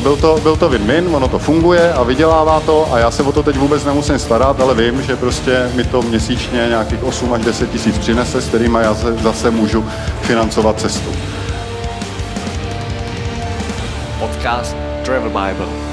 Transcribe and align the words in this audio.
byl 0.00 0.16
to, 0.16 0.38
byl 0.42 0.56
to 0.56 0.70
win-win, 0.70 1.14
ono 1.16 1.28
to 1.28 1.38
funguje 1.38 1.92
a 1.92 2.02
vydělává 2.02 2.60
to 2.60 2.92
a 2.92 2.98
já 2.98 3.10
se 3.10 3.22
o 3.22 3.32
to 3.32 3.42
teď 3.42 3.56
vůbec 3.56 3.84
nemusím 3.84 4.18
starat, 4.18 4.60
ale 4.60 4.74
vím, 4.74 5.02
že 5.02 5.16
prostě 5.16 5.70
mi 5.74 5.84
to 5.84 6.02
měsíčně 6.02 6.66
nějakých 6.68 7.04
8 7.04 7.32
až 7.32 7.44
10 7.44 7.70
tisíc 7.70 7.98
přinese, 7.98 8.40
s 8.40 8.48
kterými 8.48 8.78
já 8.82 8.94
zase 8.94 9.50
můžu 9.50 9.84
financovat 10.20 10.80
cestu. 10.80 11.10
Podcast 14.18 14.76
Travel 15.04 15.30
Bible. 15.30 15.89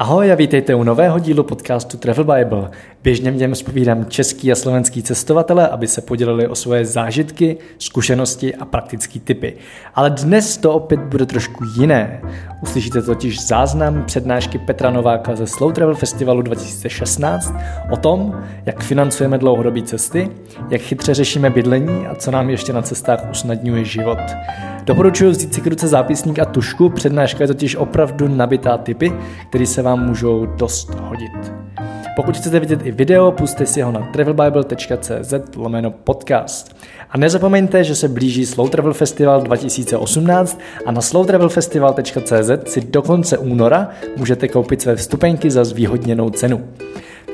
Ahoj 0.00 0.32
a 0.32 0.34
vítejte 0.34 0.74
u 0.74 0.82
nového 0.82 1.18
dílu 1.18 1.44
podcastu 1.44 1.96
Travel 1.96 2.24
Bible. 2.24 2.70
Běžně 3.02 3.30
v 3.30 3.36
něm 3.36 3.54
zpovídám 3.54 4.06
český 4.06 4.52
a 4.52 4.54
slovenský 4.54 5.02
cestovatele, 5.02 5.68
aby 5.68 5.86
se 5.86 6.00
podělili 6.00 6.48
o 6.48 6.54
svoje 6.54 6.84
zážitky, 6.84 7.56
zkušenosti 7.78 8.54
a 8.54 8.64
praktické 8.64 9.18
typy. 9.18 9.56
Ale 9.94 10.10
dnes 10.10 10.56
to 10.56 10.72
opět 10.72 11.00
bude 11.00 11.26
trošku 11.26 11.64
jiné. 11.76 12.22
Uslyšíte 12.62 13.02
totiž 13.02 13.46
záznam 13.46 14.04
přednášky 14.04 14.58
Petra 14.58 14.90
Nováka 14.90 15.36
ze 15.36 15.46
Slow 15.46 15.72
Travel 15.72 15.94
Festivalu 15.94 16.42
2016 16.42 17.54
o 17.90 17.96
tom, 17.96 18.42
jak 18.66 18.82
financujeme 18.82 19.38
dlouhodobé 19.38 19.82
cesty, 19.82 20.30
jak 20.70 20.80
chytře 20.80 21.14
řešíme 21.14 21.50
bydlení 21.50 22.06
a 22.06 22.14
co 22.14 22.30
nám 22.30 22.50
ještě 22.50 22.72
na 22.72 22.82
cestách 22.82 23.30
usnadňuje 23.30 23.84
život. 23.84 24.18
Doporučuji 24.88 25.30
vzít 25.30 25.54
si 25.54 25.60
k 25.60 25.66
ruce 25.66 25.88
zápisník 25.88 26.38
a 26.38 26.44
tušku, 26.44 26.88
přednáška 26.88 27.44
je 27.44 27.48
totiž 27.48 27.76
opravdu 27.76 28.28
nabitá 28.28 28.78
typy, 28.78 29.12
které 29.48 29.66
se 29.66 29.82
vám 29.88 30.06
můžou 30.06 30.46
dost 30.46 30.90
hodit. 30.94 31.52
Pokud 32.16 32.36
chcete 32.36 32.60
vidět 32.60 32.86
i 32.86 32.92
video, 32.92 33.32
puste 33.32 33.66
si 33.66 33.80
ho 33.80 33.92
na 33.92 34.08
travelbible.cz 34.12 35.34
lomeno 35.56 35.90
podcast. 35.90 36.76
A 37.10 37.18
nezapomeňte, 37.18 37.84
že 37.84 37.94
se 37.94 38.08
blíží 38.08 38.46
Slow 38.46 38.70
Travel 38.70 38.94
Festival 38.94 39.42
2018 39.42 40.60
a 40.86 40.92
na 40.92 41.00
slowtravelfestival.cz 41.00 42.72
si 42.72 42.80
do 42.80 43.02
konce 43.02 43.38
února 43.38 43.90
můžete 44.16 44.48
koupit 44.48 44.82
své 44.82 44.96
vstupenky 44.96 45.50
za 45.50 45.64
zvýhodněnou 45.64 46.30
cenu. 46.30 46.68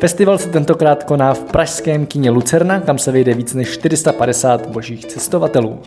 Festival 0.00 0.38
se 0.38 0.48
tentokrát 0.48 1.05
koná 1.05 1.34
v 1.34 1.41
pražském 1.44 2.06
kině 2.06 2.30
Lucerna, 2.30 2.80
kam 2.80 2.98
se 2.98 3.12
vejde 3.12 3.34
víc 3.34 3.55
než 3.55 3.69
450 3.69 4.66
božích 4.66 5.06
cestovatelů. 5.06 5.80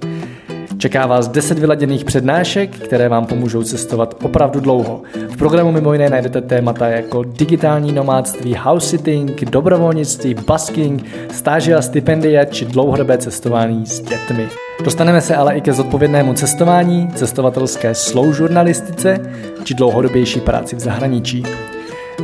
Čeká 0.78 1.08
vás 1.08 1.28
10 1.28 1.59
vyladěných 1.59 2.06
přednášek, 2.06 2.75
které 2.75 3.09
vám 3.09 3.25
pomůžou 3.25 3.64
cestovat 3.64 4.16
opravdu 4.23 4.59
dlouho. 4.59 5.02
V 5.30 5.38
programu 5.38 5.72
mimo 5.72 5.94
jiné 5.94 6.09
najdete 6.09 6.42
témata 6.42 6.88
jako 6.88 7.23
digitální 7.23 7.92
nomádství, 7.92 8.56
house 8.56 8.89
sitting, 8.89 9.42
dobrovolnictví, 9.45 10.33
busking, 10.33 11.05
stáže 11.31 11.75
a 11.75 11.81
stipendia 11.81 12.45
či 12.45 12.66
dlouhodobé 12.66 13.17
cestování 13.17 13.86
s 13.86 14.00
dětmi. 14.00 14.48
Dostaneme 14.83 15.22
se 15.22 15.36
ale 15.36 15.58
i 15.58 15.61
ke 15.61 15.73
zodpovědnému 15.73 16.33
cestování, 16.33 17.09
cestovatelské 17.16 17.95
slow 17.95 18.33
žurnalistice 18.33 19.20
či 19.64 19.73
dlouhodobější 19.73 20.39
práci 20.39 20.75
v 20.75 20.80
zahraničí. 20.80 21.44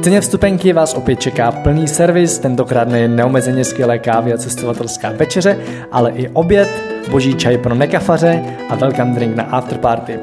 Ceně 0.04 0.22
vstupenky 0.22 0.74
vás 0.74 0.94
opět 0.94 1.20
čeká 1.20 1.52
plný 1.52 1.88
servis, 1.88 2.40
tentokrát 2.40 2.88
nejen 2.88 3.16
neomezeně 3.16 3.66
skvělé 3.66 4.00
kávy 4.00 4.34
a 4.34 4.38
cestovatelská 4.38 5.12
večeře, 5.12 5.58
ale 5.92 6.12
i 6.12 6.30
oběd, 6.30 6.84
boží 7.12 7.36
čaj 7.36 7.58
pro 7.58 7.76
nekafaře 7.76 8.44
a 8.70 8.76
welcome 8.76 9.14
drink 9.14 9.36
na 9.36 9.44
afterparty. 9.44 10.20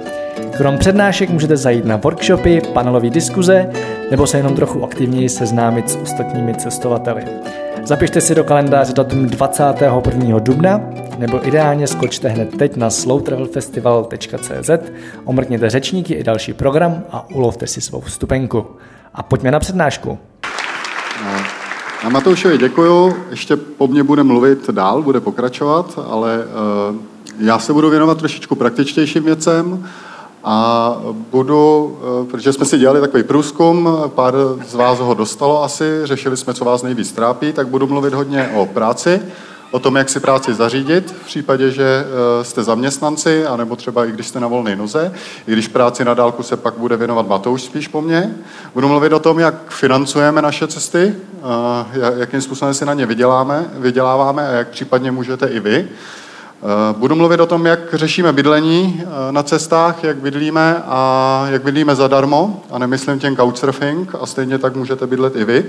Krom 0.56 0.78
přednášek 0.78 1.30
můžete 1.30 1.56
zajít 1.56 1.84
na 1.84 1.96
workshopy, 1.96 2.60
panelové 2.72 3.10
diskuze 3.10 3.70
nebo 4.10 4.26
se 4.26 4.36
jenom 4.36 4.54
trochu 4.54 4.84
aktivněji 4.84 5.28
seznámit 5.28 5.90
s 5.90 5.96
ostatními 5.96 6.54
cestovateli. 6.54 7.24
Zapište 7.84 8.20
si 8.20 8.34
do 8.34 8.44
kalendáře 8.44 8.92
datum 8.92 9.26
21. 9.26 10.38
dubna 10.38 10.80
nebo 11.18 11.48
ideálně 11.48 11.86
skočte 11.86 12.28
hned 12.28 12.56
teď 12.56 12.76
na 12.76 12.90
slowtravelfestival.cz, 12.90 14.70
omrkněte 15.24 15.70
řečníky 15.70 16.14
i 16.14 16.24
další 16.24 16.52
program 16.52 17.04
a 17.10 17.30
ulovte 17.30 17.66
si 17.66 17.80
svou 17.80 18.00
vstupenku. 18.00 18.66
A 19.14 19.22
pojďme 19.22 19.50
na 19.50 19.60
přednášku. 19.60 20.18
Na 22.04 22.08
Matoušovi 22.10 22.58
děkuju, 22.58 23.16
ještě 23.30 23.56
po 23.56 23.86
mně 23.86 24.02
bude 24.02 24.22
mluvit 24.22 24.70
dál, 24.70 25.02
bude 25.02 25.20
pokračovat, 25.20 25.98
ale 26.10 26.44
uh, 26.90 26.96
já 27.38 27.58
se 27.58 27.72
budu 27.72 27.90
věnovat 27.90 28.18
trošičku 28.18 28.54
praktičtějším 28.54 29.24
věcem 29.24 29.88
a 30.44 30.96
budu, 31.30 31.84
uh, 32.20 32.26
protože 32.26 32.52
jsme 32.52 32.64
si 32.64 32.78
dělali 32.78 33.00
takový 33.00 33.22
průzkum, 33.22 33.88
pár 34.06 34.34
z 34.68 34.74
vás 34.74 34.98
ho 34.98 35.14
dostalo 35.14 35.64
asi, 35.64 36.00
řešili 36.04 36.36
jsme, 36.36 36.54
co 36.54 36.64
vás 36.64 36.82
nejvíc 36.82 37.12
trápí, 37.12 37.52
tak 37.52 37.68
budu 37.68 37.86
mluvit 37.86 38.14
hodně 38.14 38.50
o 38.54 38.66
práci, 38.66 39.22
o 39.70 39.78
tom, 39.78 39.96
jak 39.96 40.08
si 40.08 40.20
práci 40.20 40.54
zařídit 40.54 41.14
v 41.22 41.26
případě, 41.26 41.70
že 41.70 41.84
eh, 41.84 42.44
jste 42.44 42.62
zaměstnanci, 42.62 43.46
anebo 43.46 43.76
třeba 43.76 44.06
i 44.06 44.12
když 44.12 44.26
jste 44.26 44.40
na 44.40 44.48
volné 44.48 44.76
noze, 44.76 45.12
i 45.46 45.52
když 45.52 45.68
práci 45.68 46.04
na 46.04 46.14
dálku 46.14 46.42
se 46.42 46.56
pak 46.56 46.74
bude 46.74 46.96
věnovat 46.96 47.28
Matouš 47.28 47.62
spíš 47.62 47.88
po 47.88 48.02
mně. 48.02 48.34
Budu 48.74 48.88
mluvit 48.88 49.12
o 49.12 49.18
tom, 49.18 49.38
jak 49.38 49.54
financujeme 49.68 50.42
naše 50.42 50.66
cesty, 50.66 51.14
eh, 51.14 52.20
jakým 52.20 52.40
způsobem 52.40 52.74
si 52.74 52.84
na 52.84 52.94
ně 52.94 53.06
vyděláme, 53.06 53.70
vyděláváme 53.72 54.48
a 54.48 54.52
jak 54.52 54.68
případně 54.68 55.10
můžete 55.10 55.46
i 55.46 55.60
vy. 55.60 55.88
Eh, 55.88 56.94
budu 56.98 57.14
mluvit 57.16 57.40
o 57.40 57.46
tom, 57.46 57.66
jak 57.66 57.94
řešíme 57.94 58.32
bydlení 58.32 59.02
na 59.30 59.42
cestách, 59.42 60.04
jak 60.04 60.16
bydlíme 60.16 60.82
a 60.86 61.46
jak 61.50 61.62
bydlíme 61.62 61.94
zadarmo, 61.94 62.62
a 62.70 62.78
nemyslím 62.78 63.18
těm 63.18 63.36
couchsurfing, 63.36 64.14
a 64.20 64.26
stejně 64.26 64.58
tak 64.58 64.76
můžete 64.76 65.06
bydlet 65.06 65.36
i 65.36 65.44
vy. 65.44 65.64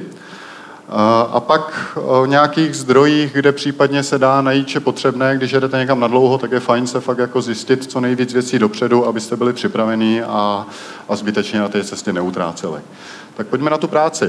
A 1.32 1.40
pak 1.40 1.98
o 2.02 2.26
nějakých 2.26 2.76
zdrojích, 2.76 3.34
kde 3.34 3.52
případně 3.52 4.04
se 4.04 4.20
dá 4.20 4.42
najít, 4.42 4.70
že 4.70 4.80
potřebné, 4.80 5.38
když 5.38 5.52
jedete 5.52 5.78
někam 5.78 6.00
na 6.00 6.08
dlouho, 6.08 6.38
tak 6.38 6.52
je 6.52 6.60
fajn 6.60 6.88
se 6.88 7.00
fakt 7.00 7.18
jako 7.18 7.42
zjistit 7.42 7.92
co 7.92 8.00
nejvíc 8.00 8.34
věcí 8.34 8.60
dopředu, 8.60 9.06
abyste 9.06 9.36
byli 9.36 9.54
připravení 9.54 10.22
a, 10.22 10.66
a 11.10 11.16
zbytečně 11.16 11.60
na 11.60 11.68
té 11.68 11.84
cestě 11.84 12.14
neutráceli. 12.14 12.82
Tak 13.36 13.48
pojďme 13.48 13.70
na 13.70 13.78
tu 13.78 13.88
práci. 13.88 14.26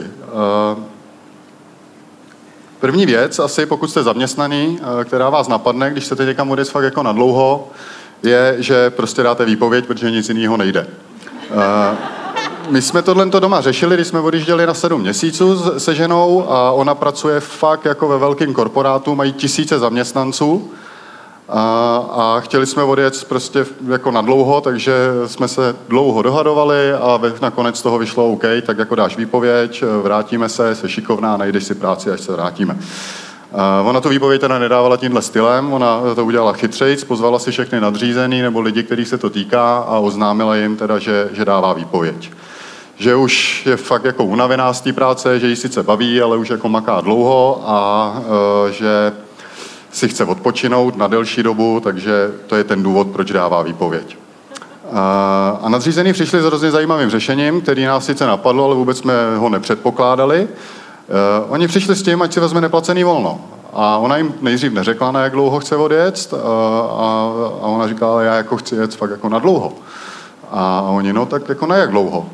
První 2.81 3.07
věc, 3.07 3.39
asi 3.39 3.67
pokud 3.67 3.91
jste 3.91 4.03
zaměstnaný, 4.03 4.79
která 5.05 5.31
vás 5.31 5.49
napadne, 5.49 5.91
když 5.91 6.05
chcete 6.05 6.25
někam 6.25 6.51
odjet 6.51 6.71
fakt 6.71 6.85
jako 6.85 7.03
na 7.03 7.13
dlouho, 7.13 7.71
je, 8.23 8.57
že 8.59 8.91
prostě 8.91 9.23
dáte 9.23 9.45
výpověď, 9.45 9.87
protože 9.87 10.11
nic 10.11 10.29
jiného 10.29 10.57
nejde 10.57 10.87
my 12.69 12.83
jsme 12.83 13.03
tohle 13.03 13.27
doma 13.27 13.61
řešili, 13.61 13.97
když 13.97 14.07
jsme 14.07 14.21
odjížděli 14.21 14.67
na 14.67 14.75
sedm 14.75 15.01
měsíců 15.01 15.79
se 15.79 15.95
ženou 15.95 16.51
a 16.51 16.71
ona 16.71 16.95
pracuje 16.95 17.41
fakt 17.41 17.85
jako 17.85 18.09
ve 18.09 18.19
velkém 18.19 18.55
korporátu, 18.55 19.15
mají 19.15 19.33
tisíce 19.33 19.79
zaměstnanců 19.79 20.71
a, 21.49 21.97
a 22.13 22.41
chtěli 22.41 22.67
jsme 22.67 22.83
odjet 22.83 23.25
prostě 23.25 23.67
jako 23.89 24.11
na 24.11 24.21
dlouho, 24.21 24.61
takže 24.61 24.95
jsme 25.27 25.49
se 25.49 25.77
dlouho 25.89 26.23
dohadovali 26.23 26.93
a 26.93 27.21
nakonec 27.43 27.83
toho 27.83 27.99
vyšlo 27.99 28.29
OK, 28.29 28.45
tak 28.67 28.79
jako 28.79 28.95
dáš 28.95 29.17
výpověď, 29.17 29.85
vrátíme 30.03 30.49
se, 30.49 30.75
se 30.75 30.89
šikovná, 30.89 31.37
najdeš 31.37 31.65
si 31.65 31.75
práci, 31.75 32.11
až 32.11 32.21
se 32.21 32.33
vrátíme. 32.33 32.79
Ona 33.85 34.01
tu 34.01 34.09
výpověď 34.09 34.41
teda 34.41 34.59
nedávala 34.59 34.97
tímhle 34.97 35.23
stylem, 35.23 35.73
ona 35.73 36.01
to 36.15 36.25
udělala 36.25 36.53
chytřejc, 36.53 37.05
pozvala 37.05 37.39
si 37.39 37.51
všechny 37.51 37.81
nadřízený 37.81 38.43
nebo 38.43 38.61
lidi, 38.61 38.83
kterých 38.83 39.09
se 39.09 39.19
to 39.19 39.31
týká 39.31 39.79
a 39.79 39.99
oznámila 39.99 40.57
jim 40.57 40.77
teda, 40.77 40.99
že, 40.99 41.29
že 41.33 41.45
dává 41.45 41.73
výpověď 41.73 42.31
že 43.03 43.15
už 43.15 43.67
je 43.67 43.77
fakt 43.77 44.05
jako 44.05 44.25
unavená 44.25 44.73
z 44.73 44.81
té 44.81 44.93
práce, 44.93 45.41
že 45.41 45.49
ji 45.49 45.57
sice 45.57 45.83
baví, 45.83 46.21
ale 46.21 46.37
už 46.37 46.51
jako 46.51 46.69
maká 46.69 47.01
dlouho 47.01 47.63
a 47.67 48.23
e, 48.69 48.73
že 48.73 49.13
si 49.93 50.09
chce 50.09 50.25
odpočinout 50.25 50.97
na 50.97 51.07
delší 51.07 51.43
dobu, 51.43 51.81
takže 51.85 52.31
to 52.47 52.57
je 52.57 52.65
ten 52.65 52.83
důvod, 52.83 53.09
proč 53.09 53.33
dává 53.33 53.63
výpověď. 53.63 54.17
A 55.63 55.69
nadřízení 55.69 56.13
přišli 56.13 56.41
s 56.41 56.45
hrozně 56.45 56.71
zajímavým 56.71 57.11
řešením, 57.11 57.61
který 57.61 57.85
nás 57.85 58.05
sice 58.05 58.27
napadlo, 58.27 58.65
ale 58.65 58.75
vůbec 58.75 58.99
jsme 58.99 59.37
ho 59.37 59.49
nepředpokládali. 59.49 60.43
Uh, 60.43 61.53
oni 61.53 61.69
přišli 61.69 61.97
s 61.97 62.03
tím, 62.03 62.23
ať 62.23 62.33
si 62.33 62.41
vezme 62.41 62.61
neplacený 62.61 63.05
volno. 63.05 63.41
A 63.73 63.97
ona 63.97 64.17
jim 64.17 64.35
nejdřív 64.41 64.73
neřekla, 64.73 65.13
na 65.13 65.21
jak 65.21 65.33
dlouho 65.33 65.61
chce 65.61 65.77
odjet, 65.77 66.35
a 67.61 67.67
ona 67.67 67.89
říkala, 67.89 68.23
já 68.23 68.35
jako 68.35 68.57
chci 68.57 68.75
jet 68.75 68.95
fakt 68.95 69.11
jako 69.11 69.29
na 69.29 69.39
dlouho. 69.39 69.73
A 70.51 70.81
oni, 70.81 71.13
no 71.13 71.27
tak 71.27 71.49
jako 71.49 71.67
na 71.67 71.77
jak 71.77 71.91
dlouho? 71.91 72.27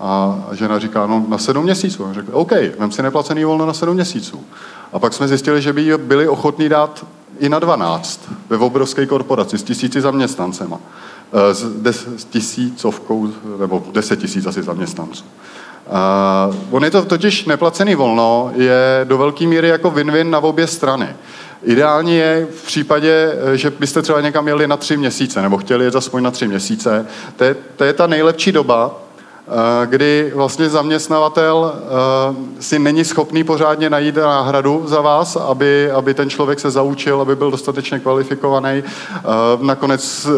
A 0.00 0.38
žena 0.52 0.78
říká, 0.78 1.06
no 1.06 1.24
na 1.28 1.38
sedm 1.38 1.64
měsíců. 1.64 2.04
On 2.04 2.14
řekl, 2.14 2.30
OK, 2.32 2.52
vem 2.78 2.92
si 2.92 3.02
neplacený 3.02 3.44
volno 3.44 3.66
na 3.66 3.72
sedm 3.72 3.94
měsíců. 3.94 4.44
A 4.92 4.98
pak 4.98 5.12
jsme 5.12 5.28
zjistili, 5.28 5.62
že 5.62 5.72
by 5.72 5.98
byli 5.98 6.28
ochotní 6.28 6.68
dát 6.68 7.06
i 7.38 7.48
na 7.48 7.58
12 7.58 8.20
ve 8.48 8.56
obrovské 8.56 9.06
korporaci 9.06 9.58
s 9.58 9.62
tisíci 9.62 10.00
zaměstnancema. 10.00 10.80
Eh, 11.32 11.54
s, 11.54 11.64
des, 11.82 12.08
s 12.16 12.24
tisícovkou, 12.24 13.28
nebo 13.60 13.82
deset 13.92 14.18
tisíc 14.18 14.46
asi 14.46 14.62
zaměstnanců. 14.62 15.24
Uh, 16.48 16.56
on 16.70 16.84
je 16.84 16.90
to 16.90 17.04
totiž 17.04 17.44
neplacený 17.44 17.94
volno, 17.94 18.52
je 18.54 19.00
do 19.04 19.18
velké 19.18 19.46
míry 19.46 19.68
jako 19.68 19.90
win-win 19.90 20.30
na 20.30 20.38
obě 20.38 20.66
strany. 20.66 21.08
Ideální 21.62 22.16
je 22.16 22.46
v 22.54 22.66
případě, 22.66 23.32
eh, 23.52 23.56
že 23.56 23.70
byste 23.70 24.02
třeba 24.02 24.20
někam 24.20 24.48
jeli 24.48 24.68
na 24.68 24.76
tři 24.76 24.96
měsíce, 24.96 25.42
nebo 25.42 25.58
chtěli 25.58 25.84
jet 25.84 25.96
aspoň 25.96 26.22
na 26.22 26.30
tři 26.30 26.48
měsíce. 26.48 27.06
To 27.36 27.44
je, 27.44 27.56
to 27.76 27.84
je 27.84 27.92
ta 27.92 28.06
nejlepší 28.06 28.52
doba, 28.52 29.00
kdy 29.84 30.32
vlastně 30.34 30.68
zaměstnavatel 30.68 31.74
eh, 31.74 32.62
si 32.62 32.78
není 32.78 33.04
schopný 33.04 33.44
pořádně 33.44 33.90
najít 33.90 34.16
náhradu 34.16 34.82
za 34.86 35.00
vás, 35.00 35.36
aby, 35.36 35.90
aby 35.90 36.14
ten 36.14 36.30
člověk 36.30 36.60
se 36.60 36.70
zaučil, 36.70 37.20
aby 37.20 37.36
byl 37.36 37.50
dostatečně 37.50 37.98
kvalifikovaný. 37.98 38.82
Eh, 38.84 39.22
nakonec 39.60 40.28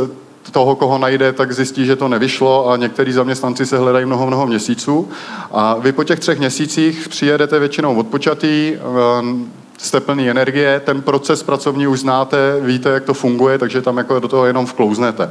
toho, 0.53 0.77
koho 0.77 0.99
najde, 0.99 1.33
tak 1.33 1.53
zjistí, 1.53 1.87
že 1.87 1.97
to 1.97 2.09
nevyšlo 2.09 2.71
a 2.71 2.77
některý 2.77 3.13
zaměstnanci 3.13 3.67
se 3.67 3.79
hledají 3.79 4.07
mnoho, 4.07 4.27
mnoho 4.27 4.47
měsíců. 4.47 5.09
A 5.51 5.75
vy 5.75 5.93
po 5.93 6.05
těch 6.05 6.21
třech 6.21 6.39
měsících 6.39 7.09
přijedete 7.09 7.59
většinou 7.59 7.97
odpočatý, 7.97 8.77
jste 9.79 10.01
plný 10.01 10.31
energie, 10.31 10.81
ten 10.85 11.03
proces 11.03 11.43
pracovní 11.43 11.87
už 11.87 12.01
znáte, 12.01 12.61
víte, 12.61 12.89
jak 12.89 13.05
to 13.05 13.15
funguje, 13.15 13.59
takže 13.59 13.83
tam 13.83 13.97
jako 13.97 14.21
do 14.21 14.29
toho 14.29 14.47
jenom 14.47 14.67
vklouznete. 14.67 15.31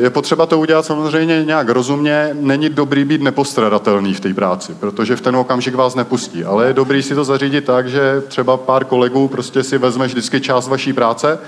Je 0.00 0.10
potřeba 0.10 0.46
to 0.46 0.58
udělat 0.58 0.86
samozřejmě 0.86 1.44
nějak 1.44 1.68
rozumně, 1.68 2.30
není 2.40 2.68
dobrý 2.68 3.04
být 3.04 3.22
nepostradatelný 3.22 4.14
v 4.14 4.20
té 4.20 4.34
práci, 4.34 4.76
protože 4.80 5.16
v 5.16 5.20
ten 5.20 5.36
okamžik 5.36 5.74
vás 5.74 5.94
nepustí, 5.94 6.44
ale 6.44 6.66
je 6.66 6.72
dobrý 6.72 7.02
si 7.02 7.14
to 7.14 7.24
zařídit 7.24 7.64
tak, 7.64 7.88
že 7.88 8.22
třeba 8.28 8.56
pár 8.56 8.84
kolegů 8.84 9.28
prostě 9.28 9.62
si 9.62 9.78
vezme 9.78 10.06
vždycky 10.06 10.40
část 10.40 10.68
vaší 10.68 10.92
práce 10.92 11.38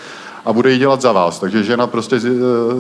a 0.45 0.53
bude 0.53 0.71
ji 0.71 0.79
dělat 0.79 1.01
za 1.01 1.13
vás. 1.13 1.39
Takže 1.39 1.65
žena 1.65 1.87
prostě 1.87 2.17
eh, 2.17 2.21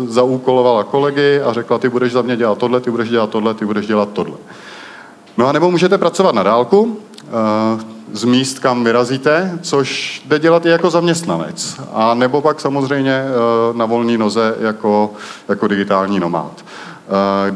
zaúkolovala 0.06 0.84
kolegy 0.84 1.40
a 1.40 1.52
řekla, 1.52 1.78
ty 1.78 1.88
budeš 1.88 2.12
za 2.12 2.22
mě 2.22 2.36
dělat 2.36 2.58
tohle, 2.58 2.80
ty 2.80 2.90
budeš 2.90 3.08
dělat 3.08 3.30
tohle, 3.30 3.54
ty 3.54 3.66
budeš 3.66 3.86
dělat 3.86 4.08
tohle. 4.12 4.36
No 5.36 5.46
a 5.48 5.52
nebo 5.52 5.70
můžete 5.70 5.98
pracovat 5.98 6.34
na 6.34 6.42
dálku, 6.42 6.98
eh, 7.20 7.92
z 8.12 8.24
míst, 8.24 8.58
kam 8.58 8.84
vyrazíte, 8.84 9.58
což 9.62 10.22
jde 10.26 10.38
dělat 10.38 10.66
i 10.66 10.68
jako 10.68 10.90
zaměstnanec. 10.90 11.80
A 11.92 12.14
nebo 12.14 12.40
pak 12.40 12.60
samozřejmě 12.60 13.12
eh, 13.12 13.78
na 13.78 13.86
volné 13.86 14.18
noze 14.18 14.54
jako, 14.60 15.10
jako 15.48 15.68
digitální 15.68 16.20
nomád. 16.20 16.64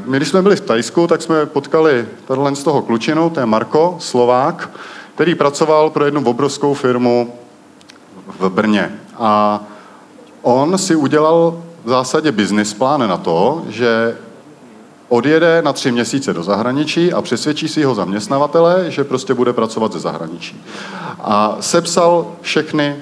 My, 0.04 0.16
když 0.16 0.28
jsme 0.28 0.42
byli 0.42 0.56
v 0.56 0.60
Tajsku, 0.60 1.06
tak 1.06 1.22
jsme 1.22 1.46
potkali 1.46 2.08
tenhle 2.28 2.56
z 2.56 2.62
toho 2.62 2.82
klučinu, 2.82 3.30
to 3.30 3.40
je 3.40 3.46
Marko, 3.46 3.96
Slovák, 3.98 4.70
který 5.14 5.34
pracoval 5.34 5.90
pro 5.90 6.04
jednu 6.04 6.24
obrovskou 6.24 6.74
firmu 6.74 7.34
v 8.38 8.48
Brně. 8.48 8.92
A 9.18 9.60
on 10.42 10.78
si 10.78 10.96
udělal 10.96 11.62
v 11.84 11.88
zásadě 11.88 12.32
business 12.32 12.74
plán 12.74 13.08
na 13.08 13.16
to, 13.16 13.62
že 13.68 14.16
odjede 15.08 15.62
na 15.62 15.72
tři 15.72 15.92
měsíce 15.92 16.34
do 16.34 16.42
zahraničí 16.42 17.12
a 17.12 17.22
přesvědčí 17.22 17.68
si 17.68 17.80
jeho 17.80 17.94
zaměstnavatele, 17.94 18.90
že 18.90 19.04
prostě 19.04 19.34
bude 19.34 19.52
pracovat 19.52 19.92
ze 19.92 20.00
zahraničí. 20.00 20.62
A 21.20 21.56
sepsal 21.60 22.32
všechny 22.40 22.96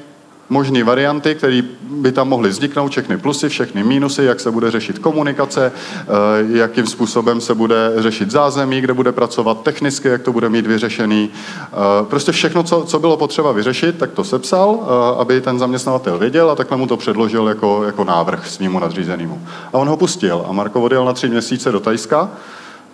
možné 0.48 0.84
varianty, 0.84 1.34
které 1.34 1.62
by 1.80 2.12
tam 2.12 2.28
mohly 2.28 2.48
vzniknout, 2.48 2.88
všechny 2.88 3.18
plusy, 3.18 3.48
všechny 3.48 3.84
mínusy, 3.84 4.24
jak 4.24 4.40
se 4.40 4.50
bude 4.50 4.70
řešit 4.70 4.98
komunikace, 4.98 5.72
eh, 5.72 6.06
jakým 6.48 6.86
způsobem 6.86 7.40
se 7.40 7.54
bude 7.54 7.92
řešit 7.96 8.30
zázemí, 8.30 8.80
kde 8.80 8.94
bude 8.94 9.12
pracovat 9.12 9.62
technicky, 9.62 10.08
jak 10.08 10.22
to 10.22 10.32
bude 10.32 10.48
mít 10.48 10.66
vyřešený. 10.66 11.30
Eh, 11.30 11.66
prostě 12.04 12.32
všechno, 12.32 12.62
co, 12.62 12.84
co 12.84 12.98
bylo 12.98 13.16
potřeba 13.16 13.52
vyřešit, 13.52 13.98
tak 13.98 14.10
to 14.10 14.24
sepsal, 14.24 14.78
eh, 14.82 15.20
aby 15.20 15.40
ten 15.40 15.58
zaměstnavatel 15.58 16.18
věděl 16.18 16.50
a 16.50 16.54
takhle 16.54 16.76
mu 16.76 16.86
to 16.86 16.96
předložil 16.96 17.48
jako, 17.48 17.84
jako 17.84 18.04
návrh 18.04 18.48
svýmu 18.48 18.78
nadřízenému. 18.78 19.42
A 19.72 19.78
on 19.78 19.88
ho 19.88 19.96
pustil 19.96 20.44
a 20.48 20.52
Marko 20.52 20.80
odjel 20.80 21.04
na 21.04 21.12
tři 21.12 21.28
měsíce 21.28 21.72
do 21.72 21.80
Tajska, 21.80 22.30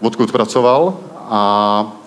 odkud 0.00 0.32
pracoval 0.32 0.94
a 1.30 1.99